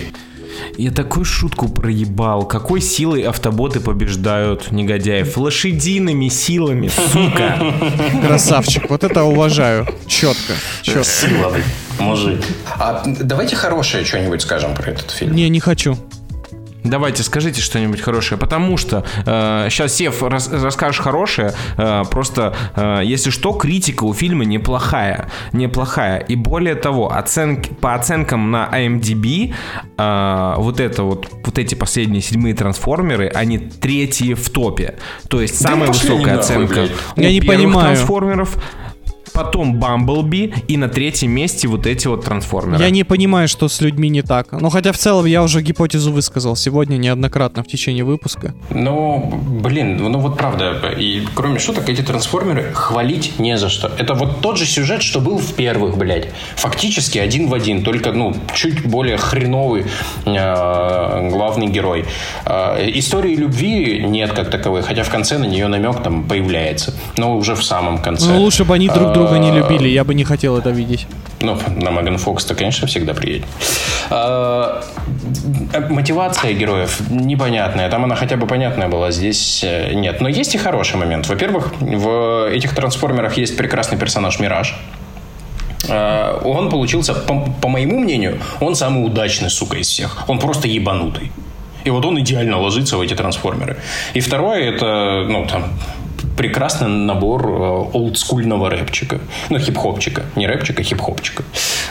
[0.77, 2.45] Я такую шутку проебал.
[2.45, 5.37] Какой силой автоботы побеждают негодяев?
[5.37, 7.57] Лошадиными силами, сука.
[8.25, 8.89] Красавчик.
[8.89, 9.87] Вот это уважаю.
[10.07, 10.53] Четко.
[10.81, 11.03] Четко.
[11.03, 11.55] Сила,
[11.99, 12.41] мужик.
[12.79, 15.35] А давайте хорошее что-нибудь скажем про этот фильм.
[15.35, 15.97] Не, не хочу.
[16.83, 23.29] Давайте скажите что-нибудь хорошее, потому что сейчас Сев рас- расскажешь хорошее, э, просто э, если
[23.29, 26.19] что, критика у фильма неплохая, неплохая.
[26.19, 29.53] И более того, оценки по оценкам на IMDb
[29.97, 34.95] э, вот это вот вот эти последние седьмые трансформеры, они третьи в топе.
[35.29, 36.91] То есть Да самая высокая нахуй, оценка блядь.
[37.17, 37.95] у Я не понимаю.
[37.95, 38.57] трансформеров.
[39.33, 42.81] Потом Бамблби и на третьем месте вот эти вот трансформеры.
[42.81, 44.51] Я не понимаю, что с людьми не так.
[44.51, 48.53] Ну, хотя в целом я уже гипотезу высказал сегодня неоднократно в течение выпуска.
[48.69, 50.73] Ну, блин, ну вот правда.
[50.97, 53.91] И кроме шуток, эти трансформеры хвалить не за что.
[53.97, 56.29] Это вот тот же сюжет, что был в первых, блядь.
[56.55, 59.85] Фактически один в один, только, ну, чуть более хреновый
[60.25, 62.05] э, главный герой.
[62.45, 66.93] Э, истории любви нет как таковой, хотя в конце на нее намек там появляется.
[67.17, 68.27] Но уже в самом конце.
[68.27, 71.07] Ну, лучше бы они друг друга не А, любили, я бы не хотел это видеть.
[71.41, 73.45] Ну, на Меган Фокс-то, конечно, всегда приедет.
[74.09, 74.83] А,
[75.89, 77.89] мотивация героев непонятная.
[77.89, 80.21] Там она хотя бы понятная была, здесь э, нет.
[80.21, 81.27] Но есть и хороший момент.
[81.27, 84.75] Во-первых, в этих трансформерах есть прекрасный персонаж Мираж.
[85.89, 90.23] А, Он получился, по, по моему мнению, он самый удачный, сука, из всех.
[90.27, 91.31] Он просто ебанутый.
[91.83, 93.77] И вот он идеально ложится в эти трансформеры.
[94.13, 95.73] И второе, это, ну, там,
[96.37, 97.51] прекрасный набор э,
[97.93, 99.19] олдскульного рэпчика.
[99.49, 100.23] Ну, хип-хопчика.
[100.35, 101.43] Не рэпчика, а хип-хопчика.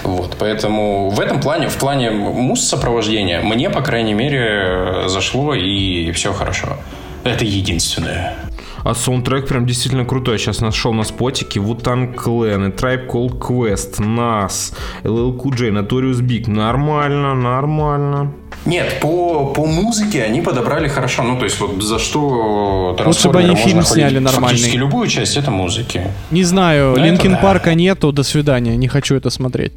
[0.03, 6.33] Вот, поэтому в этом плане, в плане муз-сопровождения, мне, по крайней мере, зашло и все
[6.33, 6.77] хорошо.
[7.25, 8.37] Это единственное.
[8.85, 10.39] А саундтрек прям действительно крутой.
[10.39, 14.75] Сейчас нашел на спотике Wu-Tang Clan, и Tribe Called Quest, Nas,
[15.05, 16.51] LL Cool J, Notorious B.I.G..
[16.51, 18.33] Нормально, нормально.
[18.65, 21.23] Нет, по, по музыке они подобрали хорошо.
[21.23, 24.49] Ну, то есть, вот за что Лучше бы трансформеры они фильм сняли нормальный.
[24.49, 26.03] Фактически любую часть это музыки.
[26.31, 27.39] Не знаю, Линкин да.
[27.39, 29.73] Парка нету, до свидания, не хочу это смотреть.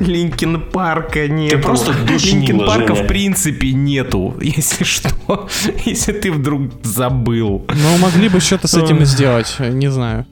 [0.00, 1.58] Линкин Парка нету.
[1.62, 5.48] просто душнила, Линкин Парка в принципе нету, если что.
[5.84, 7.64] Если ты вдруг забыл.
[7.68, 10.26] Ну, могли бы что-то с этим и сделать, не знаю.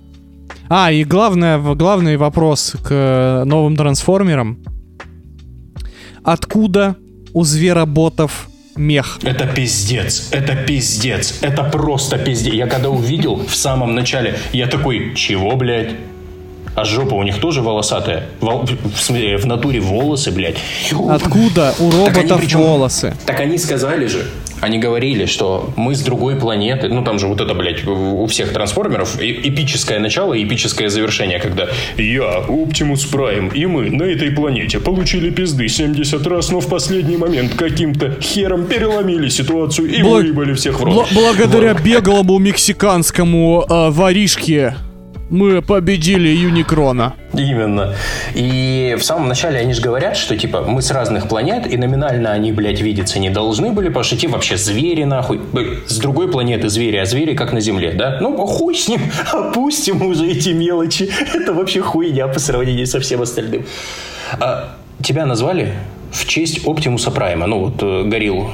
[0.68, 4.58] А, и главное, главный вопрос к новым трансформерам.
[6.24, 6.96] Откуда
[7.32, 9.18] у звероботов мех?
[9.22, 12.52] Это пиздец, это пиздец, это просто пиздец.
[12.54, 15.90] Я когда увидел в самом начале, я такой, чего, блядь?
[16.76, 18.26] А жопа у них тоже волосатая?
[18.40, 18.64] Вол-
[18.94, 20.56] В, смысле, в натуре волосы, блядь.
[21.08, 23.14] Откуда у Так они роботов причем- волосы?
[23.26, 24.26] Так они сказали же,
[24.60, 28.52] они говорили, что мы с другой планеты, ну там же вот это, блядь, у всех
[28.52, 34.78] трансформеров эпическое начало и эпическое завершение, когда я, Оптимус Прайм, и мы на этой планете
[34.80, 40.54] получили пизды 70 раз, но в последний момент каким-то хером переломили ситуацию и Бла- выебали
[40.54, 40.94] всех в рот.
[40.94, 44.74] Бла- благодаря беглому мексиканскому э, воришке
[45.30, 47.14] мы победили Юникрона.
[47.32, 47.94] Именно.
[48.34, 52.32] И в самом начале они же говорят, что типа мы с разных планет, и номинально
[52.32, 55.40] они, блядь, видеться не должны были, потому что те вообще звери, нахуй.
[55.86, 58.18] С другой планеты звери, а звери как на Земле, да?
[58.20, 59.00] Ну, хуй с ним,
[59.32, 61.10] опустим уже эти мелочи.
[61.34, 63.64] Это вообще хуйня по сравнению со всем остальным.
[64.40, 65.74] А, тебя назвали
[66.10, 68.50] в честь Оптимуса Прайма, ну вот, э, Гориллу.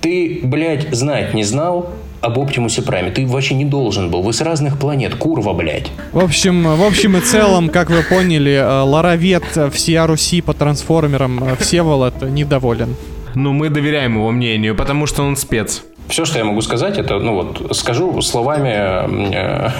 [0.00, 1.90] Ты, блядь, знать не знал
[2.20, 3.10] об Оптимусе Прайме.
[3.10, 4.22] Ты вообще не должен был.
[4.22, 5.90] Вы с разных планет, курва, блядь.
[6.12, 10.52] В общем, в общем и целом, как вы поняли, э, Ларовет э, всея Руси по
[10.52, 12.94] трансформерам э, Всеволод недоволен.
[13.34, 15.82] Но мы доверяем его мнению, потому что он спец.
[16.08, 19.70] Все, что я могу сказать, это, ну вот, скажу словами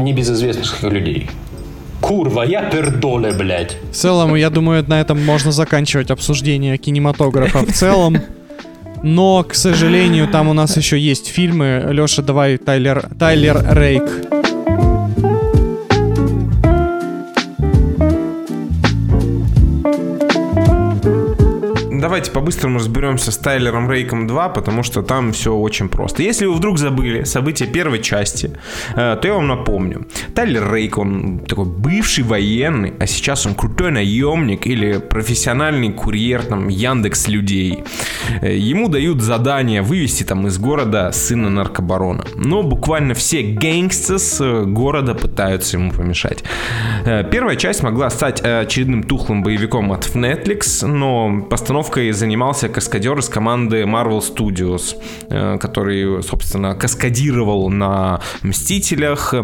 [0.00, 1.28] небезызвестных людей.
[2.00, 3.76] Курва, я пердоле, блядь.
[3.92, 8.22] В целом, я думаю, на этом можно заканчивать обсуждение кинематографа в целом.
[9.02, 11.86] Но, к сожалению, там у нас еще есть фильмы.
[11.90, 14.49] Леша, давай Тайлер, Тайлер Рейк.
[22.00, 26.22] Давайте по-быстрому разберемся с Тайлером Рейком 2, потому что там все очень просто.
[26.22, 28.52] Если вы вдруг забыли события первой части,
[28.96, 30.06] э, то я вам напомню.
[30.34, 36.68] Тайлер Рейк, он такой бывший военный, а сейчас он крутой наемник или профессиональный курьер там
[36.68, 37.84] Яндекс людей.
[38.40, 42.24] Э, Ему дают задание вывести там из города сына наркобарона.
[42.34, 46.44] Но буквально все гэнгстers э, города пытаются ему помешать.
[47.30, 51.46] Первая часть могла стать очередным тухлым боевиком от Netflix, но
[51.90, 54.96] постановкой занимался каскадер из команды Marvel Studios,
[55.28, 59.34] э, который, собственно, каскадировал на «Мстителях».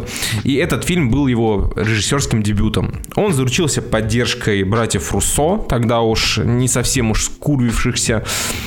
[0.45, 3.03] И этот фильм был его режиссерским дебютом.
[3.17, 8.23] Он заручился поддержкой братьев Руссо, тогда уж не совсем уж скурвившихся.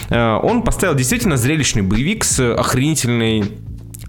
[0.09, 3.43] Э, Он поставил действительно зрелищный боевик с охренительной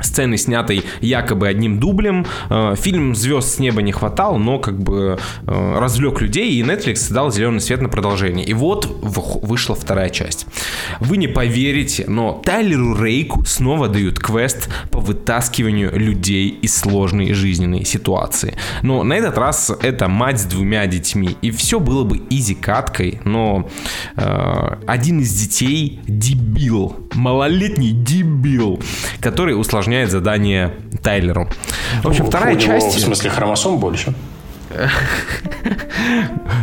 [0.00, 2.26] сцены, снятой якобы одним дублем.
[2.48, 7.12] Э, Фильм звезд с неба не хватал, но как бы э, развлек людей, и Netflix
[7.12, 8.44] дал зеленый свет на продолжение.
[8.44, 10.46] И вот вышла вторая часть.
[11.00, 17.84] Вы не поверите, но Тайлеру Рейку снова дают квест по вытаскиванию людей из сложной жизненной
[17.84, 18.56] ситуации.
[18.82, 21.36] Но на этот раз это мать с двумя детьми.
[21.42, 23.68] И все было бы изи каткой, но
[24.16, 28.80] э, один из детей дебил, малолетний дебил,
[29.20, 30.72] который усложняет усложняет задание
[31.02, 31.48] Тайлеру.
[32.02, 32.96] В общем, вторая У него, часть...
[32.96, 34.14] В смысле, хромосом больше?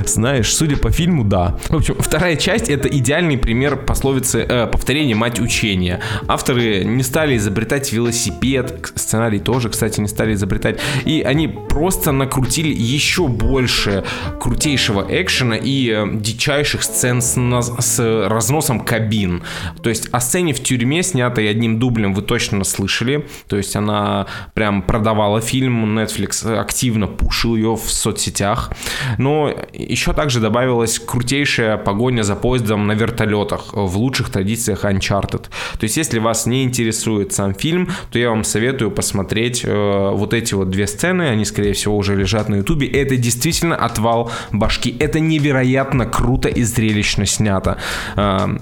[0.05, 1.58] Знаешь, судя по фильму, да.
[1.70, 5.99] В общем, вторая часть это идеальный пример пословицы э, повторение мать учения.
[6.28, 10.80] Авторы не стали изобретать велосипед, сценарий тоже, кстати, не стали изобретать.
[11.05, 14.03] И они просто накрутили еще больше
[14.39, 19.43] крутейшего экшена и э, дичайших сцен с, на- с разносом кабин.
[19.84, 23.28] То есть о сцене в тюрьме, снятой одним дублем, вы точно слышали.
[23.47, 28.71] То есть она прям продавала фильм, Netflix активно пушил ее в соцсетях.
[29.17, 35.43] Но еще также добавилась крутейшая погоня за поездом на вертолетах в лучших традициях Uncharted.
[35.43, 40.33] То есть если вас не интересует сам фильм, то я вам советую посмотреть э, вот
[40.33, 41.23] эти вот две сцены.
[41.23, 42.87] Они, скорее всего, уже лежат на ютубе.
[42.87, 44.95] Это действительно отвал башки.
[44.99, 47.77] Это невероятно круто и зрелищно снято.
[48.15, 48.57] Э,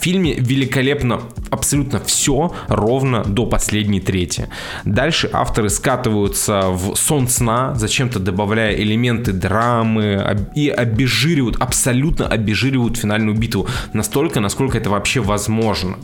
[0.00, 1.20] фильме великолепно
[1.50, 4.48] абсолютно все ровно до последней трети.
[4.84, 13.36] Дальше авторы скатываются в сон сна, зачем-то добавляя элементы драмы и обезжиривают, абсолютно обезжиривают финальную
[13.36, 15.96] битву настолько, насколько это вообще возможно.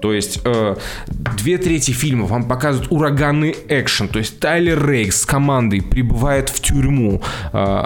[0.00, 0.76] То есть э,
[1.08, 6.60] две трети фильма вам показывают ураганный экшен, то есть Тайлер Рейкс с командой прибывает в
[6.60, 7.22] тюрьму,
[7.52, 7.84] э,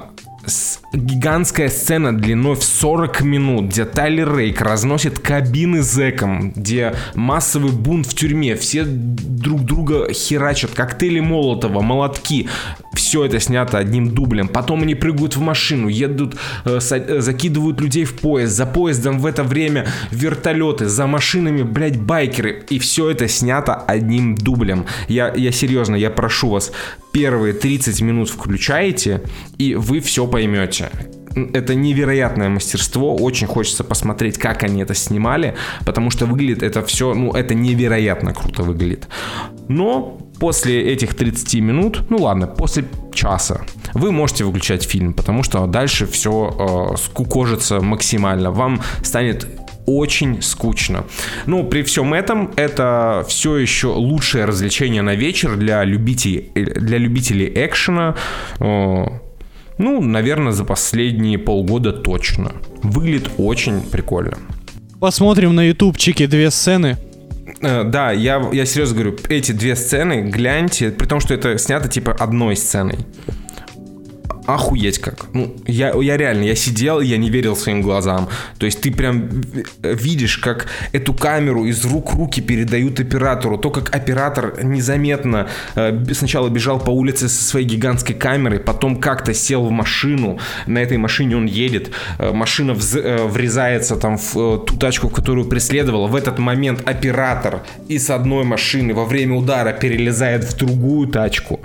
[0.92, 8.06] гигантская сцена длиной в 40 минут, где Тайлер Рейк разносит кабины зэком, где массовый бунт
[8.06, 12.48] в тюрьме, все друг друга херачат, коктейли Молотова, молотки.
[12.94, 14.48] Все это снято одним дублем.
[14.48, 18.56] Потом они прыгают в машину, едут, э, э, закидывают людей в поезд.
[18.56, 22.64] За поездом в это время вертолеты, за машинами, блядь, байкеры.
[22.70, 24.86] И все это снято одним дублем.
[25.08, 26.72] Я, я серьезно, я прошу вас,
[27.16, 29.22] первые 30 минут включаете,
[29.56, 30.90] и вы все поймете.
[31.54, 33.16] Это невероятное мастерство.
[33.16, 35.54] Очень хочется посмотреть, как они это снимали,
[35.86, 39.08] потому что выглядит это все, ну, это невероятно круто выглядит.
[39.68, 42.84] Но после этих 30 минут, ну ладно, после
[43.14, 43.62] часа,
[43.94, 46.30] вы можете выключать фильм, потому что дальше все
[46.92, 48.50] э, скукожится максимально.
[48.50, 49.48] Вам станет
[49.86, 51.04] очень скучно.
[51.46, 57.50] Но при всем этом это все еще лучшее развлечение на вечер для любителей, для любителей
[57.54, 58.16] экшена.
[58.60, 59.06] Э,
[59.78, 62.52] Ну, наверное, за последние полгода точно.
[62.82, 64.38] Выглядит очень прикольно.
[65.00, 66.96] Посмотрим на ютубчике две сцены.
[67.60, 71.88] Э, Да, я, я серьезно говорю, эти две сцены, гляньте, при том, что это снято
[71.88, 72.98] типа одной сценой.
[74.46, 75.26] Охуеть как.
[75.32, 78.28] Ну, я, я реально, я сидел, я не верил своим глазам.
[78.58, 79.28] То есть ты прям
[79.82, 83.58] видишь, как эту камеру из рук руки передают оператору.
[83.58, 89.34] То, как оператор незаметно э, сначала бежал по улице со своей гигантской камерой, потом как-то
[89.34, 94.36] сел в машину, на этой машине он едет, э, машина вз- э, врезается там в
[94.36, 96.06] э, ту тачку, которую преследовала.
[96.06, 101.60] В этот момент оператор из одной машины во время удара перелезает в другую тачку.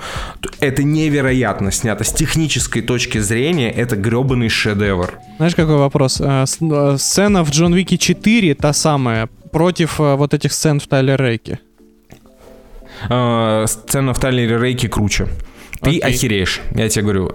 [0.60, 2.04] Это невероятно снято.
[2.04, 5.20] С технической точки зрения это гребаный шедевр.
[5.38, 6.22] Знаешь, какой вопрос?
[6.22, 10.88] А, а, Сцена в Джон Уике 4, та самая, против а, вот этих сцен в
[10.88, 11.60] Тайлер Рейке.
[13.10, 15.28] Э, Сцена в Тайлере Рейке круче.
[15.82, 16.00] Ты Окей.
[16.00, 17.32] охереешь, я тебе говорю.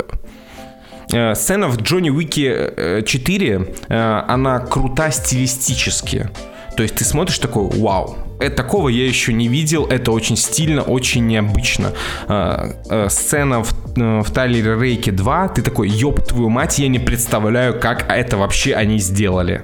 [1.13, 6.31] Э, Сцена в Джонни Уике э, 4, э, она крута стилистически.
[6.77, 10.83] То есть ты смотришь такой, вау, э, такого я еще не видел, это очень стильно,
[10.83, 11.93] очень необычно.
[12.29, 16.89] Э, э, Сцена в, э, в Тайлере Рейке 2, ты такой, ёб твою мать, я
[16.89, 19.63] не представляю, как это вообще они сделали.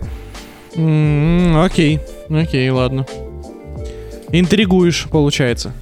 [0.75, 2.01] М, Окей,
[2.31, 3.07] окей, ладно.
[4.31, 5.73] Интригуешь, получается.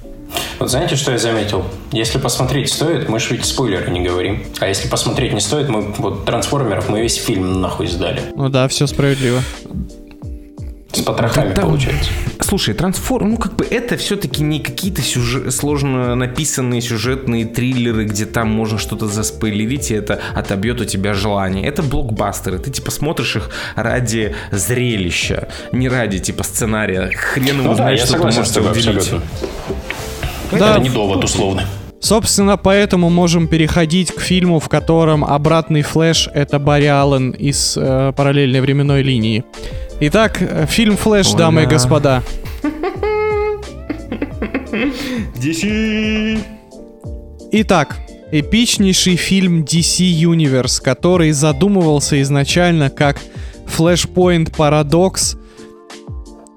[0.59, 1.63] Вот знаете, что я заметил?
[1.93, 4.43] Если посмотреть стоит, мы же ведь спойлеры не говорим.
[4.59, 8.21] А если посмотреть не стоит, мы вот трансформеров мы весь фильм нахуй сдали.
[8.35, 9.39] Ну да, все справедливо.
[10.93, 12.09] С потрохами Да там- получается.
[12.41, 18.25] Слушай, трансформ, ну как бы это все-таки не какие-то сюжет, сложно написанные сюжетные триллеры, где
[18.25, 21.65] там можно что-то заспойлерить, и это отобьет у тебя желание.
[21.65, 27.09] Это блокбастеры, ты типа смотришь их ради зрелища, не ради типа сценария.
[27.15, 29.21] Хрен его Ну да, знает, я что ты можешь абсолютно.
[30.51, 30.71] Да.
[30.71, 31.63] Это не довод, условно.
[32.01, 38.11] Собственно, поэтому можем переходить к фильму, в котором обратный флэш— это Барри Аллен из э,
[38.15, 39.45] параллельной временной линии.
[40.03, 41.69] Итак, фильм «Флэш», дамы и да.
[41.69, 42.23] господа.
[47.51, 47.99] Итак,
[48.31, 53.19] эпичнейший фильм DC Universe, который задумывался изначально как
[53.67, 55.37] Flashpoint Paradox,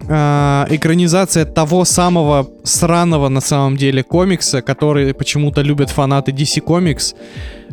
[0.09, 7.15] а, экранизация того самого сраного на самом деле комикса, который почему-то любят фанаты DC Comics,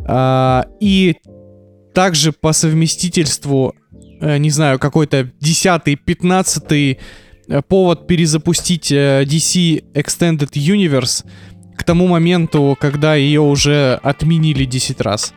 [0.05, 1.15] а, и
[1.93, 3.73] также по совместительству,
[4.21, 6.97] не знаю, какой-то 10-15
[7.47, 11.25] э, повод перезапустить э, DC Extended Universe
[11.75, 15.33] к тому моменту, когда ее уже отменили 10 раз.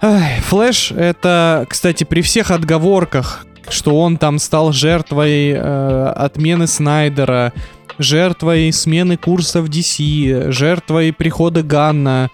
[0.00, 7.52] Флэш это, кстати, при всех отговорках, что он там стал жертвой э, отмены Снайдера,
[7.98, 12.30] жертвой смены курса в DC, жертвой прихода Ганна.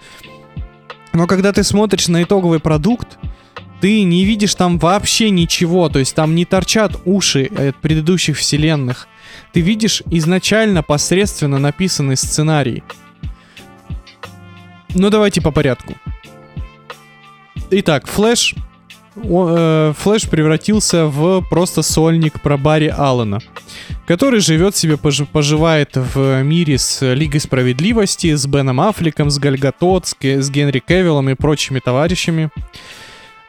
[1.13, 3.17] Но когда ты смотришь на итоговый продукт,
[3.81, 9.07] ты не видишь там вообще ничего, то есть там не торчат уши от предыдущих вселенных.
[9.53, 12.83] Ты видишь изначально посредственно написанный сценарий.
[14.93, 15.95] Ну давайте по порядку.
[17.71, 18.53] Итак, Флэш
[19.15, 23.39] э, Флэш превратился в просто сольник про Барри Аллена,
[24.05, 30.05] который живет себе, пож, поживает в мире с Лигой Справедливости, с Беном Аффлеком, с Гальгатот,
[30.05, 32.51] с, с Генри Кевиллом и прочими товарищами.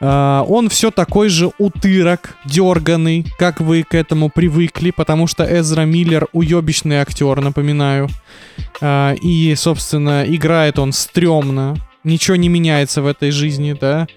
[0.03, 5.83] Uh, он все такой же утырок, дерганый, как вы к этому привыкли, потому что Эзра
[5.83, 8.09] Миллер уебищный актер, напоминаю.
[8.81, 11.77] Uh, и, собственно, играет он стрёмно.
[12.03, 14.07] Ничего не меняется в этой жизни, да.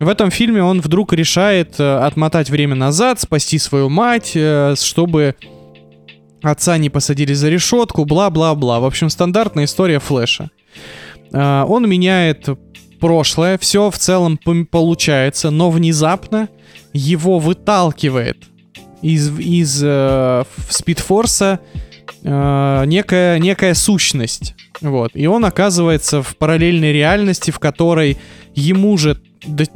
[0.00, 5.36] В этом фильме он вдруг решает э, отмотать время назад, спасти свою мать, э, чтобы
[6.42, 8.80] отца не посадили за решетку, бла-бла-бла.
[8.80, 10.50] В общем, стандартная история Флэша.
[11.32, 12.46] Э, он меняет
[12.98, 16.48] прошлое, все в целом получается, но внезапно
[16.92, 18.38] его выталкивает
[19.02, 21.60] из, из э, Спидфорса
[22.22, 24.54] э, некая, некая сущность.
[24.80, 25.12] Вот.
[25.14, 28.18] И он оказывается в параллельной реальности, в которой
[28.54, 29.20] ему же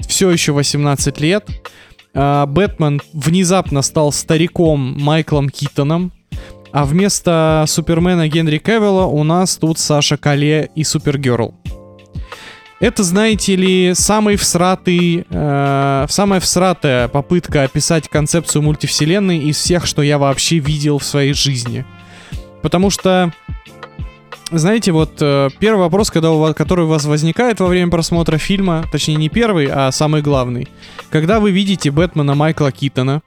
[0.09, 1.47] все еще 18 лет.
[2.15, 6.13] А, Бэтмен внезапно стал стариком Майклом Китоном.
[6.73, 11.55] А вместо Супермена Генри Кевилла у нас тут Саша Кале и Супергерл.
[12.81, 20.01] Это, знаете ли, самый всратый, э, самая всратая попытка описать концепцию мультивселенной из всех, что
[20.01, 21.85] я вообще видел в своей жизни.
[22.63, 23.33] Потому что
[24.51, 28.39] знаете, вот э, первый вопрос, когда у вас, который у вас возникает во время просмотра
[28.39, 30.67] фильма, точнее не первый, а самый главный.
[31.11, 33.21] Когда вы видите Бэтмена Майкла Китона,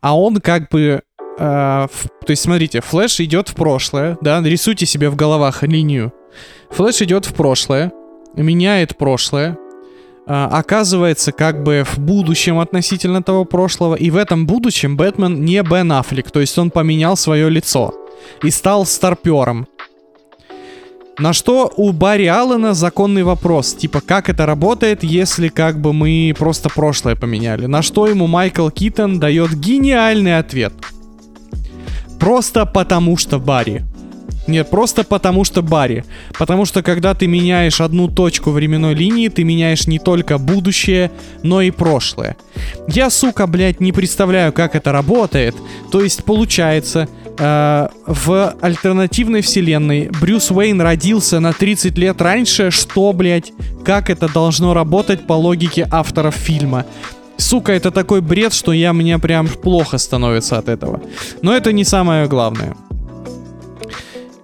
[0.00, 1.02] а он как бы...
[1.38, 6.12] Э, в, то есть, смотрите, Флэш идет в прошлое, да, рисуйте себе в головах линию.
[6.70, 7.92] Флэш идет в прошлое,
[8.42, 9.56] меняет прошлое,
[10.26, 15.62] э, оказывается как бы в будущем относительно того прошлого, и в этом будущем Бэтмен не
[15.62, 17.94] Бен Аффлек, то есть он поменял свое лицо
[18.42, 19.66] и стал старпером.
[21.18, 26.34] На что у Барри Аллена законный вопрос, типа, как это работает, если как бы мы
[26.38, 27.64] просто прошлое поменяли?
[27.64, 30.74] На что ему Майкл Китон дает гениальный ответ.
[32.20, 33.86] Просто потому что Барри.
[34.46, 36.04] Нет, просто потому что Барри.
[36.38, 41.10] Потому что когда ты меняешь одну точку временной линии, ты меняешь не только будущее,
[41.42, 42.36] но и прошлое.
[42.88, 45.56] Я, сука, блядь, не представляю, как это работает.
[45.90, 53.12] То есть, получается, э, в альтернативной вселенной Брюс Уэйн родился на 30 лет раньше, что,
[53.12, 53.52] блядь,
[53.84, 56.86] как это должно работать по логике авторов фильма?
[57.38, 61.02] Сука, это такой бред, что я мне прям плохо становится от этого.
[61.42, 62.74] Но это не самое главное.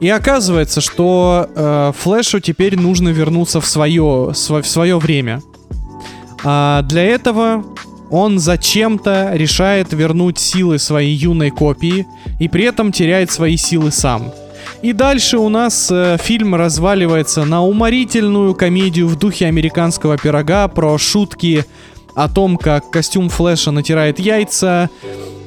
[0.02, 5.42] И оказывается, что э, Флэшу теперь нужно вернуться в свое, в свое время.
[6.42, 7.64] А для этого
[8.10, 12.04] он зачем-то решает вернуть силы своей юной копии
[12.40, 14.32] и при этом теряет свои силы сам.
[14.82, 20.98] И дальше у нас э, фильм разваливается на уморительную комедию в духе американского пирога про
[20.98, 21.64] шутки
[22.16, 24.90] о том, как костюм Флэша натирает яйца,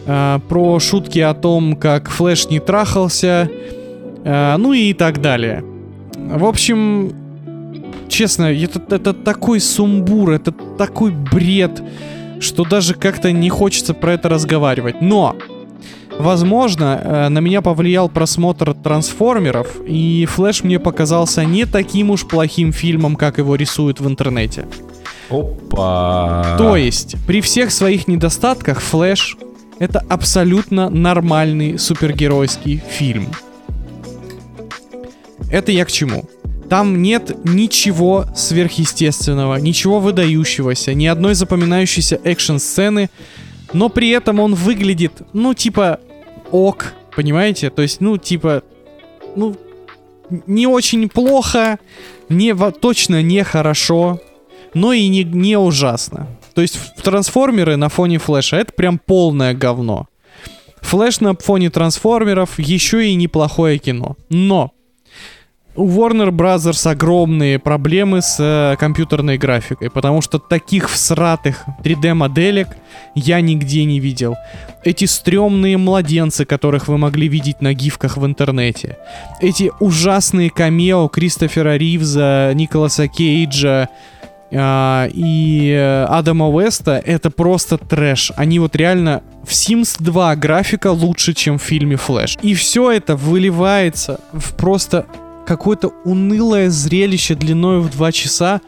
[0.06, 3.52] э, про шутки о том, как Флэш не трахался,
[4.26, 5.64] э, ну и так далее.
[6.18, 7.14] В общем,
[8.10, 11.82] честно, это, это такой сумбур, это такой бред
[12.40, 15.02] что даже как-то не хочется про это разговаривать.
[15.02, 15.36] Но,
[16.18, 22.72] возможно, э, на меня повлиял просмотр трансформеров, и Флэш мне показался не таким уж плохим
[22.72, 24.66] фильмом, как его рисуют в интернете.
[25.30, 26.56] Опа.
[26.58, 29.38] То есть, при всех своих недостатках, Флэш
[29.80, 33.28] это абсолютно нормальный супергеройский фильм.
[35.52, 36.30] Это я к чему?
[36.70, 43.10] Там нет ничего сверхъестественного, ничего выдающегося, ни одной запоминающейся экшн-сцены,
[43.74, 46.00] но при этом он выглядит, ну, типа,
[46.52, 47.70] ок, понимаете?
[47.70, 48.64] То есть, ну, типа,
[49.36, 49.56] ну,
[50.48, 51.78] не очень плохо,
[52.30, 54.20] не, точно не хорошо,
[54.74, 56.28] но и не, не ужасно.
[56.56, 60.08] То есть трансформеры на фоне флеша это прям полное говно.
[60.82, 64.16] Флэш на фоне трансформеров еще и неплохое кино.
[64.30, 64.72] Но
[65.76, 66.88] у Warner Bros.
[66.90, 72.70] огромные проблемы с э, компьютерной графикой, потому что таких всратых 3D-моделек
[73.14, 74.36] я нигде не видел.
[74.84, 78.98] Эти стрёмные младенцы, которых вы могли видеть на гифках в интернете.
[79.42, 83.90] Эти ужасные камео Кристофера Ривза, Николаса Кейджа,
[84.54, 88.32] а, и э, Адама Уэста это просто трэш.
[88.36, 92.38] Они вот реально в Sims 2 графика лучше, чем в фильме Флэш.
[92.42, 95.06] И все это выливается в просто
[95.46, 98.62] какое-то унылое зрелище длиной в 2 часа,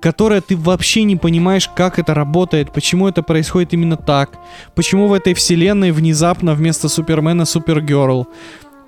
[0.00, 4.38] которое ты вообще не понимаешь, как это работает, почему это происходит именно так,
[4.74, 8.26] почему в этой вселенной внезапно вместо Супермена Супергерл,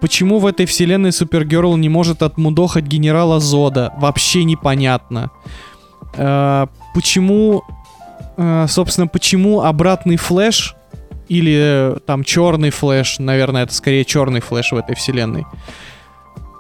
[0.01, 5.31] почему в этой вселенной Супергерл не может отмудохать генерала Зода, вообще непонятно.
[6.15, 7.63] Э, почему,
[8.37, 10.77] э, собственно, почему обратный флэш
[11.29, 15.47] или э, там черный флэш, наверное, это скорее черный флэш в этой вселенной.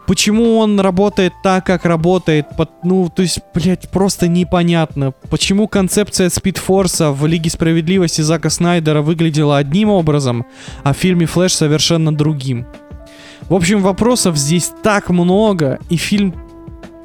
[0.08, 2.46] Почему он работает так, как работает?
[2.82, 5.12] Ну, то есть, блядь, просто непонятно.
[5.28, 10.46] Почему концепция Спидфорса в Лиге Справедливости Зака Снайдера выглядела одним образом,
[10.82, 12.66] а в фильме Флэш совершенно другим?
[13.50, 16.34] В общем, вопросов здесь так много, и фильм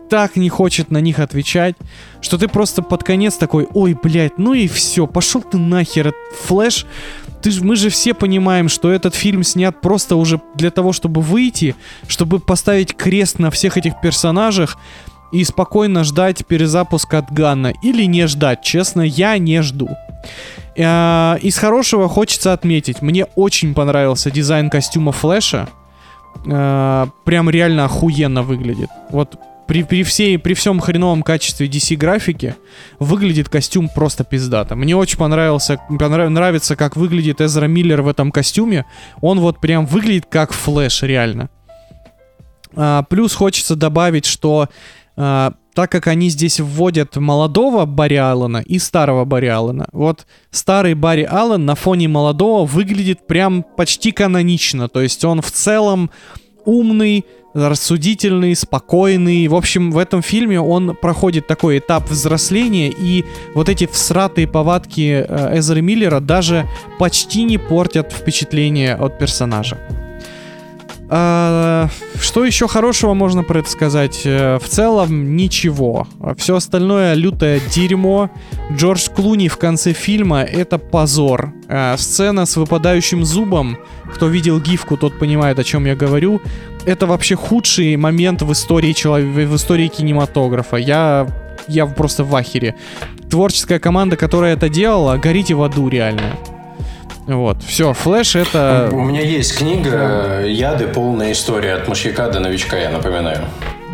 [0.10, 1.76] так не хочет на них отвечать,
[2.22, 6.14] что ты просто под конец такой, ой, блядь, ну и все, пошел ты нахер,
[6.46, 6.86] Флэш.
[7.44, 11.76] Ты, мы же все понимаем, что этот фильм снят просто уже для того, чтобы выйти,
[12.08, 14.78] чтобы поставить крест на всех этих персонажах
[15.34, 17.74] и спокойно ждать перезапуска от Ганна.
[17.84, 19.90] Или не ждать, честно, я не жду.
[20.78, 25.68] Э, из хорошего хочется отметить, мне очень понравился дизайн костюма Флэша.
[26.46, 28.90] Э, прям реально охуенно выглядит.
[29.10, 29.38] Вот
[29.74, 32.56] при, при, всей, при всем хреновом качестве DC графики
[33.00, 34.76] выглядит костюм просто пиздато.
[34.76, 38.86] Мне очень понравился, понрав, нравится, как выглядит Эзра Миллер в этом костюме.
[39.20, 41.50] Он вот прям выглядит как Флэш, реально.
[42.76, 44.70] А, плюс хочется добавить, что
[45.18, 50.94] а, так как они здесь вводят молодого Барри Аллена и старого Барри Аллена, вот старый
[50.94, 54.88] Барри Аллен на фоне молодого выглядит прям почти канонично.
[54.88, 56.12] То есть он в целом
[56.64, 59.48] умный, рассудительный, спокойный.
[59.48, 65.26] В общем, в этом фильме он проходит такой этап взросления, и вот эти всратые повадки
[65.28, 66.68] э, Эзера Миллера даже
[67.00, 69.78] почти не портят впечатление от персонажа.
[71.16, 71.90] А,
[72.20, 74.22] что еще хорошего можно про это сказать?
[74.26, 76.08] Э, в целом ничего.
[76.38, 78.32] Все остальное лютое дерьмо.
[78.72, 81.54] Джордж Клуни в конце фильма это позор.
[81.68, 83.78] А, сцена с выпадающим зубом.
[84.16, 86.42] Кто видел гифку, тот понимает, о чем я говорю.
[86.86, 90.78] Это вообще худший момент в истории человека, в истории кинематографа.
[90.78, 91.28] Я
[91.68, 92.76] я просто в ахере.
[93.30, 96.36] Творческая команда, которая это делала, горите в аду реально.
[97.26, 98.90] Вот, все, флэш это...
[98.92, 100.88] У меня есть книга «Яды.
[100.88, 103.46] Полная история от мышьяка до новичка», я напоминаю.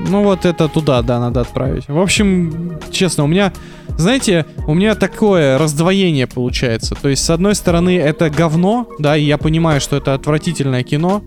[0.08, 1.88] Ну вот это туда, да, надо отправить.
[1.88, 3.52] В общем, честно, у меня,
[3.98, 6.96] знаете, у меня такое раздвоение получается.
[6.96, 11.22] То есть, с одной стороны, это говно, да, и я понимаю, что это отвратительное кино,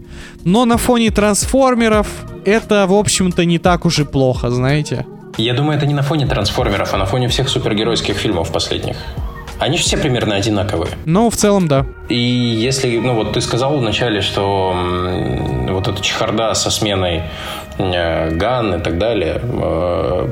[0.44, 2.08] но на фоне трансформеров
[2.44, 5.06] это, в общем-то, не так уж и плохо, знаете.
[5.38, 8.96] Я думаю, это не на фоне трансформеров, а на фоне всех супергеройских фильмов последних.
[9.58, 10.90] Они же все примерно одинаковые.
[11.04, 11.86] Ну, в целом, да.
[12.08, 14.74] И если, ну вот ты сказал вначале, что
[15.68, 17.22] вот эта чехарда со сменой
[17.78, 20.28] Ган и так далее э,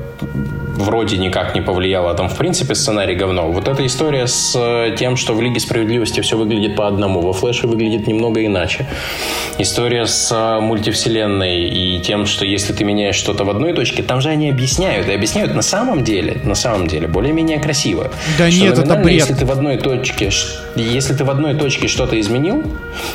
[0.77, 3.51] вроде никак не повлияла, а там в принципе сценарий говно.
[3.51, 7.33] Вот эта история с э, тем, что в Лиге Справедливости все выглядит по одному, во
[7.33, 8.87] Флэше выглядит немного иначе.
[9.59, 14.29] История с мультивселенной и тем, что если ты меняешь что-то в одной точке, там же
[14.31, 18.11] они объясняют, и объясняют на самом деле, на самом деле, более-менее красиво.
[18.39, 19.15] Да что нет, это бред.
[19.15, 20.31] Если ты в одной точке,
[20.77, 22.63] если ты в одной точке что-то изменил,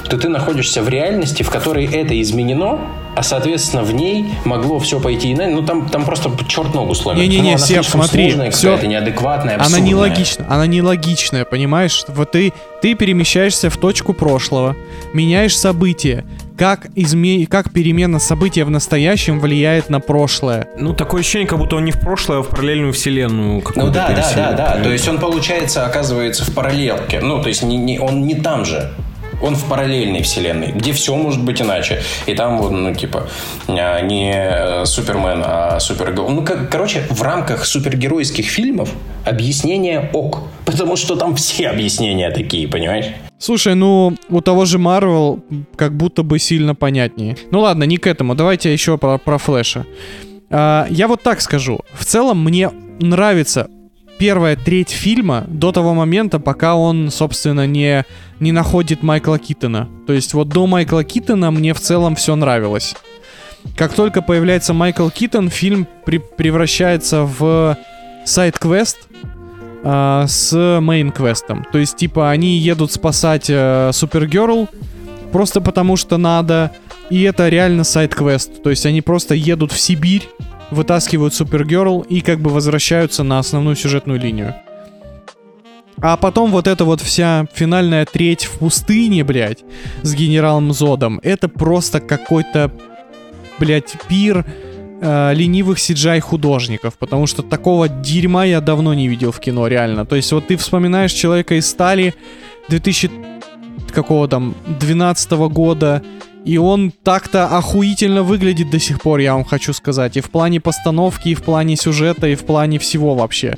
[0.09, 2.80] то ты находишься в реальности, в которой это изменено,
[3.15, 5.51] а соответственно в ней могло все пойти иначе.
[5.51, 7.21] Ну там, там просто черт ногу сломит.
[7.21, 8.78] Не-не-не, ну, Сев, смотри, сложная, все...
[8.86, 9.80] неадекватная, абсурдная.
[9.80, 12.05] Она нелогичная, она нелогичная, понимаешь?
[12.07, 14.75] Вот ты, ты перемещаешься в точку прошлого,
[15.13, 16.25] меняешь события,
[16.58, 17.45] как, изме...
[17.45, 20.67] как перемена события в настоящем влияет на прошлое.
[20.78, 23.63] Ну, такое ощущение, как будто он не в прошлое, а в параллельную вселенную.
[23.75, 24.83] Ну да, да, да, да.
[24.83, 27.20] То есть он, получается, оказывается в параллелке.
[27.21, 28.91] Ну, то есть не, не, он не там же
[29.41, 32.01] он в параллельной вселенной, где все может быть иначе.
[32.25, 33.28] И там вот, ну, типа,
[33.67, 36.29] а, не э, Супермен, а Супергерой.
[36.29, 38.89] Ну, как, короче, в рамках супергеройских фильмов
[39.25, 40.43] объяснение ок.
[40.66, 43.07] Потому что там все объяснения такие, понимаешь?
[43.37, 45.43] Слушай, ну, у того же Марвел
[45.75, 47.37] как будто бы сильно понятнее.
[47.51, 48.36] Ну ладно, не к этому.
[48.36, 49.86] Давайте еще про, про Флэша.
[50.49, 51.79] А, я вот так скажу.
[51.93, 53.67] В целом мне нравится
[54.17, 58.05] первая треть фильма до того момента, пока он, собственно, не,
[58.39, 59.89] не находит Майкла Китона.
[60.08, 62.96] То есть вот до Майкла Китона мне в целом все нравилось.
[63.75, 67.78] Как только появляется Майкл Китон, фильм при- превращается в
[68.25, 68.97] side-квест
[69.83, 71.63] а, с main-квестом.
[71.71, 73.92] То есть, типа, они едут спасать э,
[75.32, 76.71] просто потому, что надо.
[77.09, 78.63] И это реально side-квест.
[78.63, 80.28] То есть, они просто едут в Сибирь,
[80.75, 84.55] вытаскивают Супергерл и как бы возвращаются на основную сюжетную линию.
[86.01, 89.63] А потом вот эта вот вся финальная треть в пустыне, блядь,
[90.03, 92.71] с генералом Зодом, это просто какой-то,
[93.59, 94.45] блядь, пир
[95.01, 100.05] э, ленивых CGI художников, потому что такого дерьма я давно не видел в кино, реально.
[100.05, 102.13] То есть вот ты вспоминаешь Человека из стали
[102.69, 103.09] 2000
[103.93, 106.03] какого там 12 года,
[106.46, 110.16] и он так-то охуительно выглядит до сих пор, я вам хочу сказать.
[110.17, 113.55] И в плане постановки, и в плане сюжета, и в плане всего вообще.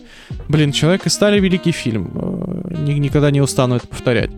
[0.47, 2.11] Блин, «Человек из стали» великий фильм.
[2.15, 4.31] Э, ни- Никогда не устану это повторять.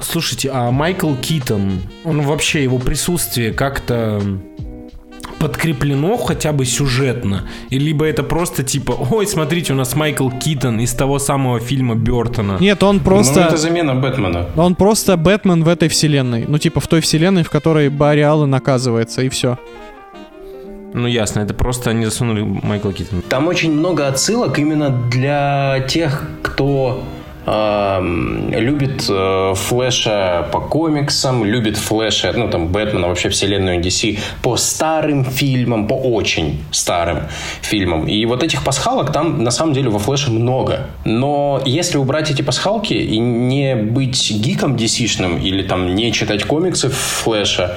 [0.00, 4.20] Слушайте, а Майкл Китон, он вообще, его присутствие как-то
[5.40, 7.48] подкреплено хотя бы сюжетно?
[7.70, 11.94] И либо это просто типа, ой, смотрите, у нас Майкл Китон из того самого фильма
[11.96, 12.58] Бертона.
[12.60, 13.56] Нет, он Ну, это просто...
[13.56, 14.46] замена Бэтмена.
[14.56, 16.44] Он просто Бэтмен в этой вселенной.
[16.46, 19.58] Ну, типа, в той вселенной, в которой Барри Аллен оказывается, и все.
[20.92, 23.22] Ну ясно, это просто они засунули Майкла Китона.
[23.28, 27.02] Там очень много отсылок именно для тех, кто
[27.50, 35.24] любит э, Флэша по комиксам, любит Флэша, ну там Бэтмена, вообще вселенную DC по старым
[35.24, 37.24] фильмам, по очень старым
[37.62, 38.06] фильмам.
[38.06, 40.86] И вот этих пасхалок там на самом деле во Флэше много.
[41.04, 46.88] Но если убрать эти пасхалки и не быть гиком DC-шным или там не читать комиксы
[46.90, 47.76] Флэша,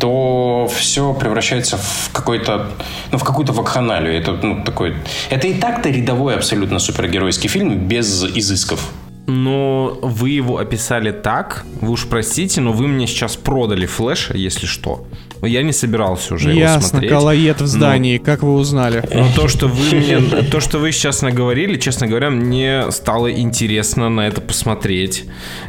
[0.00, 2.66] то все превращается в какой-то,
[3.12, 4.16] ну, в какую-то вакханалию.
[4.16, 4.94] Это, ну, такой...
[5.30, 8.90] Это и так-то рядовой абсолютно супергеройский фильм без изысков.
[9.26, 14.66] Но вы его описали так, вы уж простите, но вы мне сейчас продали флэша, если
[14.66, 15.06] что.
[15.42, 17.10] Я не собирался уже его Ясно, смотреть.
[17.10, 19.02] колоед в но- здании, как вы узнали?
[19.12, 24.08] Но то, что вы мне, то, что вы сейчас наговорили, честно говоря, мне стало интересно
[24.10, 25.24] на это посмотреть.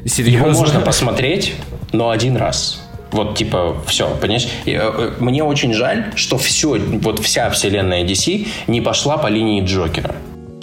[0.06, 0.48] Серьезно.
[0.48, 1.56] Его можно посмотреть,
[1.94, 2.82] но один раз.
[3.12, 4.48] Вот, типа, все, понимаешь?
[4.66, 9.64] Э, э, Мне очень жаль, что все, вот вся вселенная DC не пошла по линии
[9.64, 10.16] Джокера.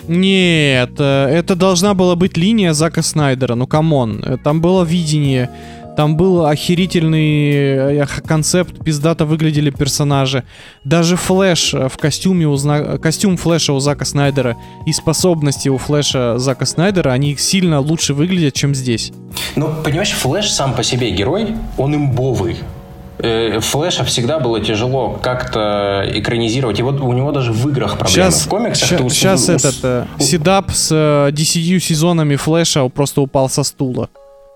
[0.09, 4.23] Нет, э, это должна была быть линия Зака Снайдера, ну come on.
[4.25, 5.49] Э, Там было видение,
[5.97, 10.43] там был охерительный э, концепт, пиздато выглядели персонажи.
[10.85, 14.57] Даже Флэш в костюме у Зна- костюм Флэша у Зака Снайдера
[14.87, 19.13] и способности у Флэша Зака Снайдера, они сильно лучше выглядят, чем здесь.
[19.57, 22.57] Ну, понимаешь, Флэш сам по себе герой, он имбовый.
[23.23, 26.79] Э, Флэша всегда было тяжело как-то экранизировать.
[26.81, 28.31] И вот у него даже в играх проблемы.
[28.31, 32.89] Сейчас, в комиксах ты ус- сейчас этот э, у- Седап с э, DCU сезонами Флэша
[32.89, 34.09] просто упал со стула.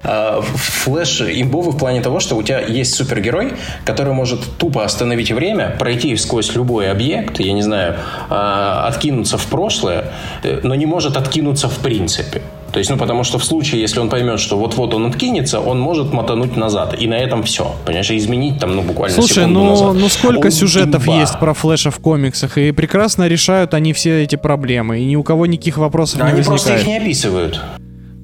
[0.09, 3.55] А, Флэш имбовый в плане того, что у тебя есть супергерой,
[3.85, 7.97] который может тупо остановить время, пройти сквозь любой объект, я не знаю,
[8.31, 10.13] а, откинуться в прошлое,
[10.45, 12.43] э, но не может откинуться в принципе.
[12.73, 15.81] То есть, ну, потому что в случае, если он поймет, что вот-вот он откинется, он
[15.81, 16.95] может мотануть назад.
[17.01, 17.75] И на этом все.
[17.87, 19.95] Понимаешь, изменить там, ну, буквально Слушай, секунду ну, назад.
[19.95, 21.21] ну сколько Он сюжетов имба.
[21.21, 25.23] есть про Флэша в комиксах, и прекрасно решают они все эти проблемы, и ни у
[25.23, 26.83] кого никаких вопросов Да, не они просто возникает.
[26.83, 27.61] их не описывают.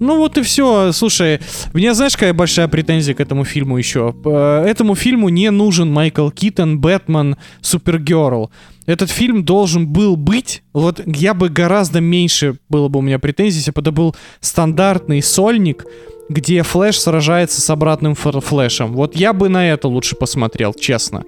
[0.03, 0.91] Ну вот и все.
[0.93, 1.41] Слушай,
[1.73, 4.13] у меня знаешь, какая большая претензия к этому фильму еще?
[4.13, 8.51] П- Этому фильму не нужен Майкл Китон, Бэтмен, Супергерл.
[8.87, 13.59] Этот фильм должен был быть, вот я бы гораздо меньше было бы у меня претензий,
[13.59, 15.87] если бы это был стандартный сольник,
[16.29, 18.93] где Флэш сражается с обратным Флэшем.
[18.95, 21.23] Вот я бы на это лучше посмотрел, честно.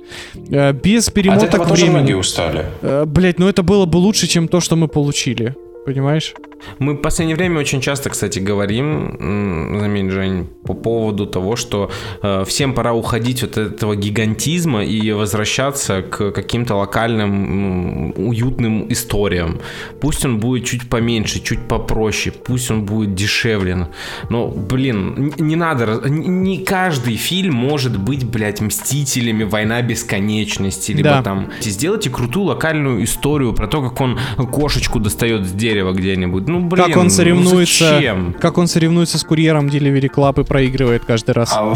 [0.51, 1.99] Э, Без От перемоток этого тоже времени.
[2.01, 2.65] многие устали.
[2.83, 5.55] Э, Блять, ну это было бы лучше, чем то, что мы получили.
[5.85, 6.35] Понимаешь?
[6.79, 11.91] Мы в последнее время очень часто, кстати, говорим, заметь, Жень, по поводу того, что
[12.23, 19.61] э, всем пора уходить от этого гигантизма и возвращаться к каким-то локальным м, уютным историям.
[20.01, 23.89] Пусть он будет чуть поменьше, чуть попроще, пусть он будет дешевле.
[24.31, 26.01] Но, блин, не надо...
[26.09, 31.23] Не каждый фильм может быть, блядь, Мстителями, Война Бесконечности, либо Да.
[31.23, 31.51] там...
[31.61, 34.19] Сделайте крутую локальную историю про то, как он
[34.51, 36.47] кошечку достает с дерева где-нибудь.
[36.47, 38.35] Ну, блин, как он ну соревнуется, зачем?
[38.41, 41.51] как он соревнуется с курьером Delivery Club и проигрывает каждый раз.
[41.53, 41.75] А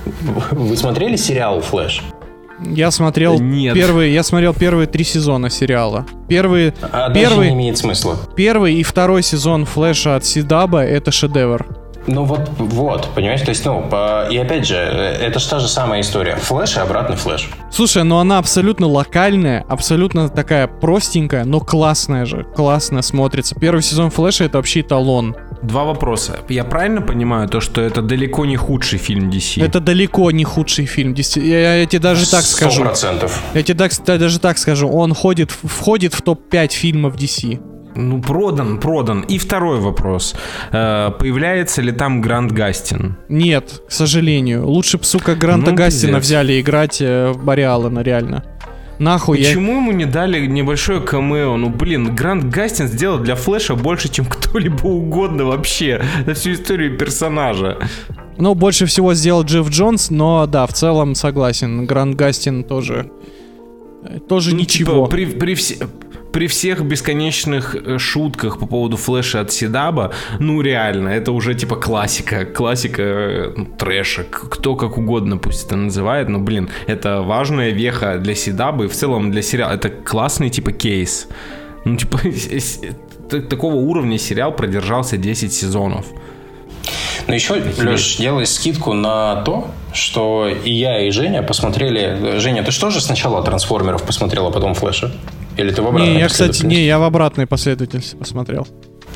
[0.52, 2.02] вы смотрели сериал «Флэш»?
[2.62, 3.74] Я смотрел Нет.
[3.74, 6.04] первые, я смотрел первые три сезона сериала.
[6.28, 8.18] Первый, А дальше не первый, имеет смысла.
[8.36, 11.66] первый и второй сезон Флэша от Сидаба это шедевр.
[12.06, 15.58] Ну вот, вот, понимаешь, то есть, ну, по- и опять же, э, это же та
[15.58, 16.36] же самая история.
[16.36, 17.50] Флэш и обратный флэш.
[17.70, 23.54] Слушай, ну она абсолютно локальная, абсолютно такая простенькая, но классная же, классно смотрится.
[23.54, 25.36] Первый сезон Флэша это вообще эталон.
[25.62, 26.38] Два вопроса.
[26.48, 29.62] Я правильно понимаю то, что это далеко не худший фильм DC?
[29.62, 31.12] Это далеко не худший фильм.
[31.12, 32.80] Дес- Я, я тебе даже так Сто скажу.
[32.82, 33.42] процентов.
[33.54, 34.88] Я тебе так- да, даже так скажу.
[34.88, 37.60] Он ходит, входит в топ-5 фильмов DC.
[37.94, 39.20] Ну, продан, продан.
[39.22, 40.34] И второй вопрос.
[40.72, 43.16] Э, появляется ли там Гранд Гастин?
[43.28, 44.66] Нет, к сожалению.
[44.66, 46.24] Лучше бы, сука, Гранта Ну, Гастина пиздец.
[46.24, 48.44] взяли играть э, в Барри Аллена, реально.
[48.98, 49.46] Нахуй я...
[49.48, 51.56] Почему ему не дали небольшое камео?
[51.56, 56.96] Ну, блин, Гранд Гастин сделал для Флэша больше, чем кто-либо угодно вообще на всю историю
[56.98, 57.78] персонажа.
[58.36, 61.86] Ну, больше всего сделал Джефф Джонс, но да, в целом согласен.
[61.86, 63.10] Грант Гастин тоже...
[64.04, 64.92] э, Тоже Ну, ничего.
[64.92, 65.76] типа, при, при, все-
[66.32, 71.76] при всех бесконечных э, шутках по поводу Флэша от Сидаба, ну реально, это уже типа
[71.76, 77.70] классика, классика э, ну, трэша, кто как угодно пусть это называет, но блин, это важная
[77.70, 81.28] веха для Сидаба и в целом для сериала, это классный типа кейс.
[81.84, 82.20] Ну типа
[83.48, 86.06] такого уровня сериал продержался 10 сезонов.
[87.26, 92.38] Но еще, Леш, делай скидку на то, что и я, и Женя посмотрели...
[92.38, 95.12] Женя, ты что же сначала «Трансформеров» посмотрела, а потом «Флэша»?
[95.60, 98.66] Или ты в обратной Не, я, кстати, не, я в обратной последовательности посмотрел.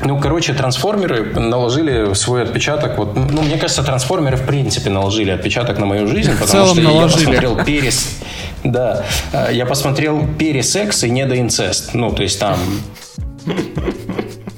[0.03, 2.97] Ну, короче, трансформеры наложили свой отпечаток.
[2.97, 6.81] Вот, ну, мне кажется, трансформеры в принципе наложили отпечаток на мою жизнь, потому целом что
[6.81, 7.19] наложили.
[7.19, 8.19] я посмотрел перес.
[8.63, 11.93] Да, э, я посмотрел пересекс и недоинцест.
[11.93, 12.57] Ну, то есть там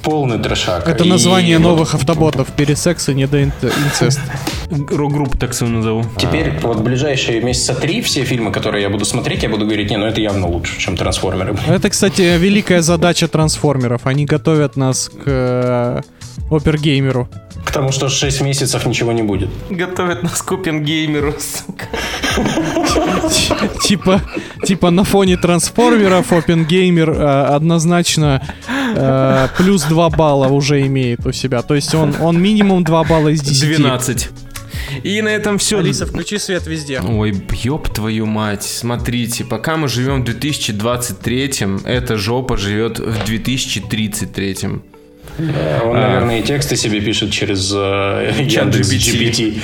[0.08, 0.88] полный трешак.
[0.88, 2.48] Это И название вот новых автоботов.
[2.56, 4.22] Пересекс и недоинцест.
[4.70, 6.06] Рок-группу так свою назову.
[6.18, 9.98] Теперь вот ближайшие месяца три все фильмы, которые я буду смотреть, я буду говорить, не,
[9.98, 11.58] ну это явно лучше, чем трансформеры.
[11.68, 14.08] Это, кстати, великая задача трансформеров.
[14.08, 16.02] Они готовят нас к э,
[16.50, 17.28] опергеймеру.
[17.66, 19.50] К тому, что 6 месяцев ничего не будет.
[19.70, 21.86] Готовят нас к Опенгеймеру, сука.
[23.82, 24.22] Типа,
[24.64, 28.42] типа на фоне трансформеров опенгеймер э, однозначно
[28.96, 31.62] э, плюс 2 балла уже имеет у себя.
[31.62, 33.78] То есть он, он минимум 2 балла из 10.
[33.78, 34.30] 12.
[35.04, 35.80] И на этом все.
[35.80, 37.02] Алиса, включи свет везде.
[37.02, 37.34] Ой,
[37.64, 38.64] ёб твою мать.
[38.64, 41.54] Смотрите, пока мы живем в 2023,
[41.86, 44.58] эта жопа живет в 2033.
[45.40, 49.60] Он, наверное, и тексты себе пишет через э, Яндекс GPT.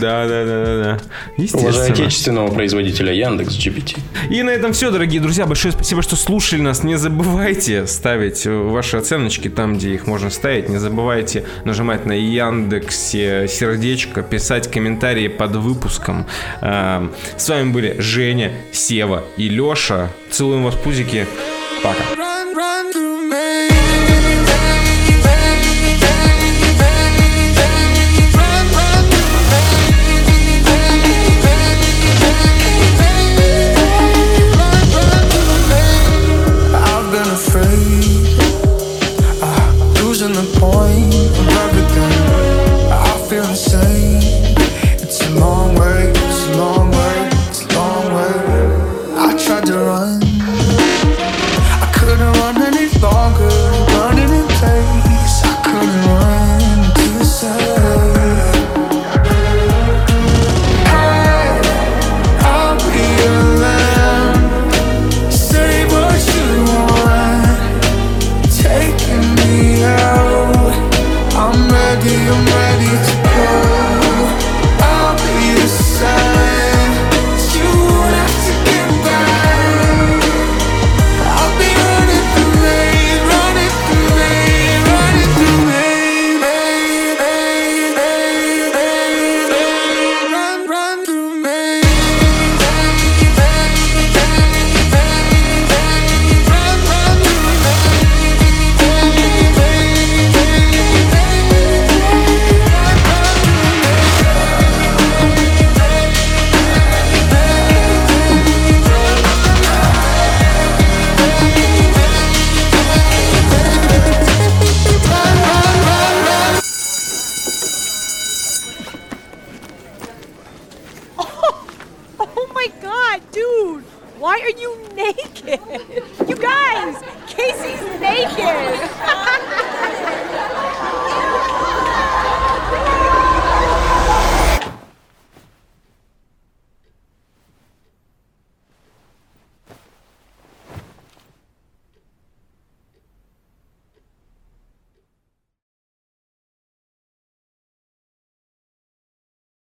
[0.00, 0.98] Да, да, да, да, да.
[0.98, 1.92] Уважаю Естественно.
[1.92, 3.98] отечественного производителя Яндекс GPT.
[4.30, 5.46] И на этом все, дорогие друзья.
[5.46, 6.84] Большое спасибо, что слушали нас.
[6.84, 10.68] Не забывайте ставить э, ваши оценочки там, где их можно ставить.
[10.68, 16.26] Не забывайте нажимать на Яндексе сердечко, писать комментарии под выпуском.
[16.60, 20.10] А, С вами были Женя, Сева и Леша.
[20.30, 21.26] Целуем вас, пузики.
[21.82, 22.02] Пока.
[22.14, 22.54] Run.
[22.54, 23.67] Run,